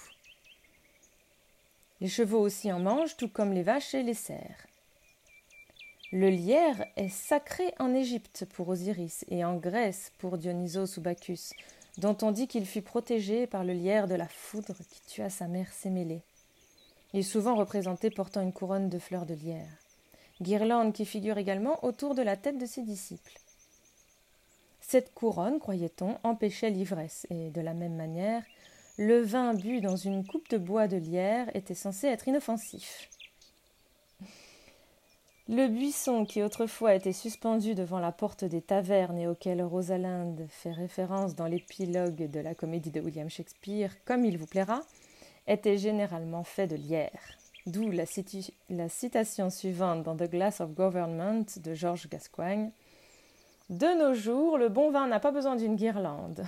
Les 2.02 2.10
chevaux 2.10 2.40
aussi 2.40 2.70
en 2.74 2.80
mangent, 2.80 3.16
tout 3.16 3.30
comme 3.30 3.54
les 3.54 3.64
vaches 3.64 3.94
et 3.94 4.04
les 4.04 4.14
cerfs. 4.14 4.68
Le 6.14 6.30
lierre 6.30 6.86
est 6.96 7.10
sacré 7.10 7.74
en 7.80 7.94
Égypte 7.94 8.46
pour 8.54 8.70
Osiris 8.70 9.26
et 9.28 9.44
en 9.44 9.58
Grèce 9.58 10.14
pour 10.20 10.38
Dionysos 10.38 10.98
ou 10.98 11.02
Bacchus, 11.02 11.52
dont 11.98 12.16
on 12.22 12.32
dit 12.32 12.48
qu'il 12.48 12.66
fut 12.66 12.82
protégé 12.82 13.46
par 13.46 13.66
le 13.66 13.74
lierre 13.74 14.08
de 14.08 14.16
la 14.16 14.30
foudre 14.30 14.78
qui 14.90 15.02
tua 15.02 15.30
sa 15.30 15.50
mère 15.50 15.74
Sémélé. 15.74 16.22
Il 17.12 17.20
est 17.20 17.24
souvent 17.24 17.56
représenté 17.56 18.10
portant 18.10 18.40
une 18.40 18.54
couronne 18.54 18.88
de 18.88 19.00
fleurs 19.00 19.26
de 19.26 19.34
lierre, 19.34 19.68
guirlande 20.42 20.94
qui 20.94 21.06
figure 21.06 21.38
également 21.38 21.84
autour 21.84 22.16
de 22.16 22.22
la 22.22 22.38
tête 22.38 22.58
de 22.58 22.66
ses 22.66 22.84
disciples. 22.84 23.38
Cette 24.80 25.14
couronne, 25.14 25.60
croyait-on, 25.60 26.18
empêchait 26.24 26.70
l'ivresse, 26.70 27.28
et 27.30 27.50
de 27.50 27.60
la 27.60 27.74
même 27.74 27.98
manière, 27.98 28.44
le 28.96 29.20
vin 29.20 29.54
bu 29.54 29.82
dans 29.82 29.98
une 29.98 30.26
coupe 30.26 30.50
de 30.50 30.58
bois 30.58 30.88
de 30.88 30.96
lierre 30.96 31.54
était 31.54 31.76
censé 31.76 32.08
être 32.08 32.30
inoffensif. 32.30 33.10
Le 35.50 35.70
buisson 35.70 36.26
qui 36.26 36.44
autrefois 36.44 36.94
était 36.96 37.14
suspendu 37.14 37.74
devant 37.74 38.00
la 38.00 38.12
porte 38.12 38.44
des 38.44 38.62
tavernes 38.62 39.18
et 39.18 39.28
auquel 39.28 39.64
Rosalinde 39.64 40.46
fait 40.50 40.74
référence 40.74 41.36
dans 41.36 41.46
l'épilogue 41.46 42.30
de 42.30 42.42
la 42.42 42.54
comédie 42.54 42.92
de 42.92 43.00
William 43.00 43.30
Shakespeare, 43.30 43.92
comme 44.04 44.26
il 44.26 44.38
vous 44.38 44.46
plaira, 44.46 44.82
était 45.48 45.78
généralement 45.78 46.44
fait 46.44 46.68
de 46.68 46.76
lierre. 46.76 47.38
D'où 47.66 47.92
la, 47.92 48.06
citation 48.90 49.50
suivante 49.50 50.04
dans 50.04 50.18
The 50.18 50.30
Glass 50.30 50.60
of 50.60 50.74
Government 50.74 51.46
de 51.64 51.74
Georges 51.74 52.10
Gascoigne. 52.10 52.72
De 53.70 53.98
nos 54.00 54.14
jours, 54.14 54.58
le 54.58 54.68
bon 54.68 54.92
vin 54.92 55.08
n'a 55.08 55.22
pas 55.22 55.32
besoin 55.32 55.56
d'une 55.56 55.78
guirlande. 55.78 56.46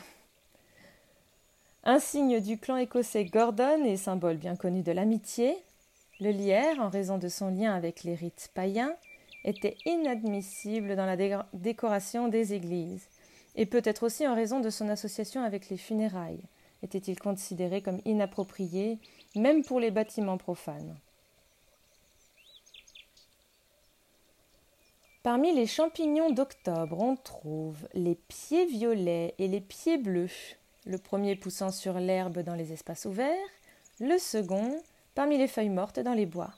Insigne 1.85 2.41
du 2.41 2.57
clan 2.57 2.75
écossais 2.75 3.23
Gordon 3.23 3.85
et 3.85 3.95
symbole 3.95 4.35
bien 4.35 4.57
connu 4.57 4.81
de 4.81 4.91
l'amitié, 4.91 5.57
le 6.19 6.31
lierre, 6.31 6.79
en 6.79 6.89
raison 6.89 7.17
de 7.17 7.27
son 7.27 7.49
lien 7.49 7.73
avec 7.73 8.03
les 8.03 8.15
rites 8.15 8.49
païens, 8.53 8.93
était 9.45 9.77
inadmissible 9.85 10.95
dans 10.95 11.05
la 11.05 11.45
décoration 11.53 12.27
des 12.27 12.53
églises, 12.53 13.07
et 13.55 13.65
peut-être 13.65 14.03
aussi 14.03 14.27
en 14.27 14.35
raison 14.35 14.59
de 14.59 14.69
son 14.69 14.89
association 14.89 15.43
avec 15.43 15.69
les 15.69 15.77
funérailles. 15.77 16.43
Était-il 16.83 17.19
considéré 17.19 17.81
comme 17.81 18.01
inapproprié, 18.05 18.99
même 19.35 19.63
pour 19.63 19.79
les 19.79 19.91
bâtiments 19.91 20.37
profanes 20.37 20.97
Parmi 25.23 25.53
les 25.53 25.67
champignons 25.67 26.31
d'octobre, 26.31 26.99
on 27.01 27.17
trouve 27.17 27.87
les 27.93 28.15
pieds 28.15 28.65
violets 28.65 29.35
et 29.37 29.49
les 29.49 29.59
pieds 29.59 29.97
bleus, 29.97 30.55
le 30.85 30.97
premier 30.97 31.35
poussant 31.35 31.71
sur 31.71 31.99
l'herbe 31.99 32.39
dans 32.39 32.55
les 32.55 32.71
espaces 32.71 33.05
ouverts, 33.05 33.35
le 33.99 34.17
second 34.17 34.81
parmi 35.19 35.37
les 35.37 35.49
feuilles 35.49 35.67
mortes 35.67 35.99
dans 35.99 36.13
les 36.13 36.25
bois. 36.25 36.53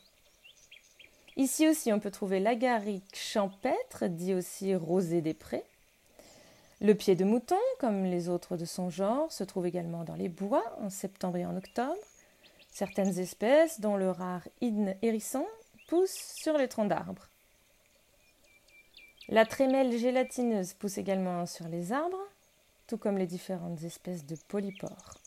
Ici 1.36 1.68
aussi, 1.68 1.92
on 1.92 2.00
peut 2.00 2.12
trouver 2.12 2.40
l'agaric 2.40 3.04
champêtre, 3.16 4.06
dit 4.06 4.36
aussi 4.36 4.76
rosé 4.76 5.22
des 5.22 5.34
prés. 5.34 5.66
Le 6.80 6.94
pied 6.94 7.16
de 7.16 7.26
mouton, 7.26 7.58
comme 7.80 8.04
les 8.04 8.30
autres 8.30 8.58
de 8.58 8.66
son 8.66 8.92
genre, 8.92 9.32
se 9.32 9.44
trouve 9.44 9.66
également 9.66 10.04
dans 10.04 10.14
les 10.14 10.30
bois 10.30 10.78
en 10.80 10.92
septembre 10.92 11.38
et 11.38 11.46
en 11.48 11.58
octobre. 11.58 11.98
Certaines 12.70 13.18
espèces, 13.18 13.82
dont 13.82 13.98
le 13.98 14.12
rare 14.12 14.48
hydne 14.62 14.96
hérisson, 15.02 15.48
poussent 15.88 16.36
sur 16.40 16.56
les 16.56 16.68
troncs 16.68 16.88
d'arbres. 16.88 17.30
La 19.28 19.48
trémelle 19.48 19.98
gélatineuse 19.98 20.74
pousse 20.74 21.00
également 21.00 21.48
sur 21.48 21.68
les 21.68 21.94
arbres, 21.94 22.28
tout 22.86 23.00
comme 23.00 23.18
les 23.18 23.26
différentes 23.26 23.82
espèces 23.82 24.28
de 24.28 24.36
polypores. 24.48 25.21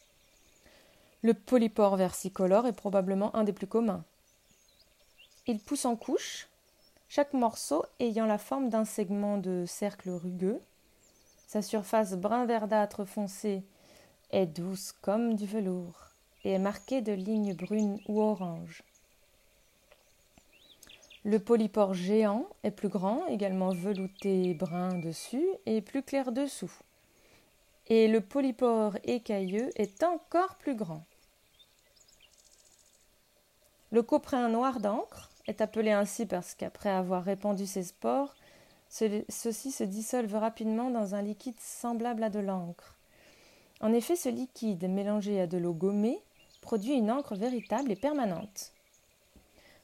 Le 1.25 1.33
polypore 1.33 1.97
versicolore 1.97 2.67
est 2.67 2.75
probablement 2.75 3.35
un 3.35 3.45
des 3.45 3.55
plus 3.55 3.67
communs. 3.67 4.05
Il 5.47 5.59
pousse 5.59 5.87
en 5.87 5.97
couches, 5.97 6.49
chaque 7.09 7.33
morceau 7.33 7.83
ayant 7.99 8.27
la 8.27 8.37
forme 8.37 8.69
d'un 8.69 8.85
segment 8.85 9.39
de 9.39 9.65
cercle 9.67 10.11
rugueux. 10.11 10.61
Sa 11.47 11.63
surface 11.63 12.13
brun 12.13 12.45
verdâtre 12.45 13.07
foncé 13.07 13.63
est 14.33 14.45
douce 14.45 14.93
comme 15.01 15.35
du 15.35 15.47
velours 15.47 16.11
et 16.45 16.51
est 16.51 16.59
marquée 16.59 17.01
de 17.01 17.15
lignes 17.15 17.55
brunes 17.55 18.01
ou 18.07 18.21
oranges. 18.21 18.83
Le 21.25 21.39
polypore 21.39 21.95
géant 21.95 22.47
est 22.65 22.71
plus 22.71 22.91
grand, 22.91 23.27
également 23.29 23.71
velouté 23.71 24.53
brun 24.53 24.99
dessus 24.99 25.49
et 25.65 25.81
plus 25.81 26.03
clair 26.03 26.33
dessous. 26.33 26.81
Et 27.87 28.09
le 28.09 28.21
polypore 28.21 28.99
écailleux 29.05 29.71
est 29.77 30.03
encore 30.03 30.57
plus 30.57 30.77
grand. 30.77 31.03
Le 33.95 34.03
coprin 34.03 34.49
noir 34.49 34.81
d'encre 34.81 35.31
est 35.47 35.61
appelé 35.61 35.93
ainsi 35.93 36.27
parce 36.27 36.57
qu'après 36.57 36.91
avoir 36.91 37.23
répandu 37.23 37.65
ses 37.65 37.85
spores, 37.85 38.35
ceux-ci 38.89 39.71
se 39.71 39.85
dissolvent 39.85 40.35
rapidement 40.35 40.91
dans 40.91 41.15
un 41.15 41.23
liquide 41.23 41.61
semblable 41.61 42.25
à 42.25 42.29
de 42.29 42.41
l'encre. 42.41 42.99
En 43.81 43.93
effet, 43.93 44.17
ce 44.17 44.29
liquide, 44.29 44.91
mélangé 44.91 45.41
à 45.41 45.47
de 45.47 45.59
l'eau 45.59 45.75
gommée, 45.75 46.19
produit 46.61 46.95
une 46.95 47.09
encre 47.09 47.37
véritable 47.37 47.93
et 47.93 47.95
permanente. 47.95 48.73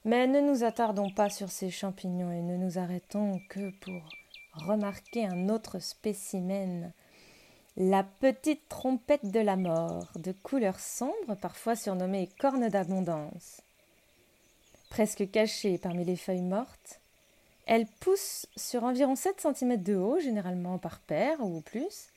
Mais 0.04 0.26
ne 0.26 0.40
nous 0.40 0.64
attardons 0.64 1.10
pas 1.10 1.30
sur 1.30 1.52
ces 1.52 1.70
champignons 1.70 2.32
et 2.32 2.42
ne 2.42 2.56
nous 2.56 2.78
arrêtons 2.78 3.40
que 3.48 3.70
pour 3.78 4.08
remarquer 4.54 5.24
un 5.24 5.48
autre 5.48 5.78
spécimen, 5.78 6.92
la 7.76 8.02
petite 8.02 8.68
trompette 8.68 9.30
de 9.30 9.38
la 9.38 9.54
mort, 9.54 10.08
de 10.16 10.32
couleur 10.32 10.80
sombre, 10.80 11.36
parfois 11.40 11.76
surnommée 11.76 12.28
corne 12.40 12.68
d'abondance 12.68 13.62
presque 14.90 15.30
cachée 15.30 15.78
parmi 15.78 16.04
les 16.04 16.16
feuilles 16.16 16.42
mortes. 16.42 17.00
Elle 17.64 17.86
pousse 17.86 18.46
sur 18.56 18.84
environ 18.84 19.16
7 19.16 19.40
cm 19.40 19.82
de 19.82 19.94
haut, 19.94 20.18
généralement 20.18 20.76
par 20.78 20.98
paire 20.98 21.40
ou 21.40 21.60
plus, 21.60 22.08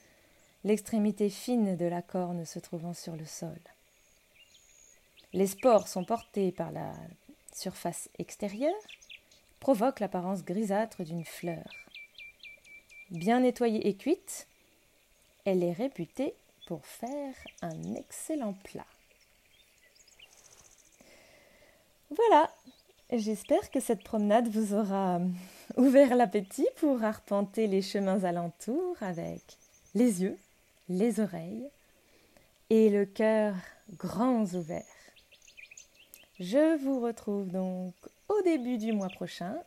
l'extrémité 0.63 1.29
fine 1.29 1.77
de 1.77 1.86
la 1.86 2.01
corne 2.01 2.45
se 2.45 2.59
trouvant 2.59 2.93
sur 2.93 3.15
le 3.15 3.25
sol. 3.25 3.59
Les 5.31 5.47
spores 5.47 5.88
sont 5.88 6.03
portés 6.03 6.51
par 6.51 6.71
la 6.71 6.91
surface 7.53 8.09
extérieure, 8.17 8.73
provoquent 9.59 9.99
l'apparence 9.99 10.43
grisâtre 10.43 11.03
d'une 11.03 11.25
fleur. 11.25 11.71
Bien 13.12 13.41
nettoyée 13.41 13.88
et 13.88 13.95
cuite, 13.95 14.47
elle 15.45 15.63
est 15.63 15.73
réputée 15.73 16.33
pour 16.67 16.86
faire 16.86 17.36
un 17.62 17.95
excellent 17.95 18.53
plat. 18.63 18.86
Voilà, 22.15 22.49
j'espère 23.12 23.71
que 23.71 23.80
cette 23.80 24.04
promenade 24.04 24.47
vous 24.47 24.76
aura 24.76 25.19
ouvert 25.78 26.15
l'appétit 26.15 26.67
pour 26.76 27.04
arpenter 27.04 27.65
les 27.65 27.82
chemins 27.82 28.23
alentours 28.23 28.97
avec 29.02 29.41
les 29.95 30.21
yeux, 30.21 30.38
les 30.89 31.19
oreilles 31.19 31.67
et 32.69 32.89
le 32.89 33.06
cœur 33.06 33.56
grands 33.97 34.45
ouverts. 34.54 34.84
Je 36.39 36.78
vous 36.84 36.99
retrouve 36.99 37.49
donc 37.49 37.95
au 38.30 38.41
début 38.43 38.78
du 38.78 38.91
mois 38.91 39.10
prochain 39.10 39.58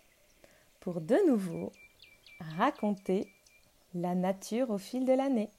pour 0.80 1.00
de 1.00 1.16
nouveau 1.26 1.72
raconter 2.58 3.32
la 3.94 4.14
nature 4.14 4.70
au 4.70 4.78
fil 4.78 5.04
de 5.04 5.14
l'année. 5.14 5.50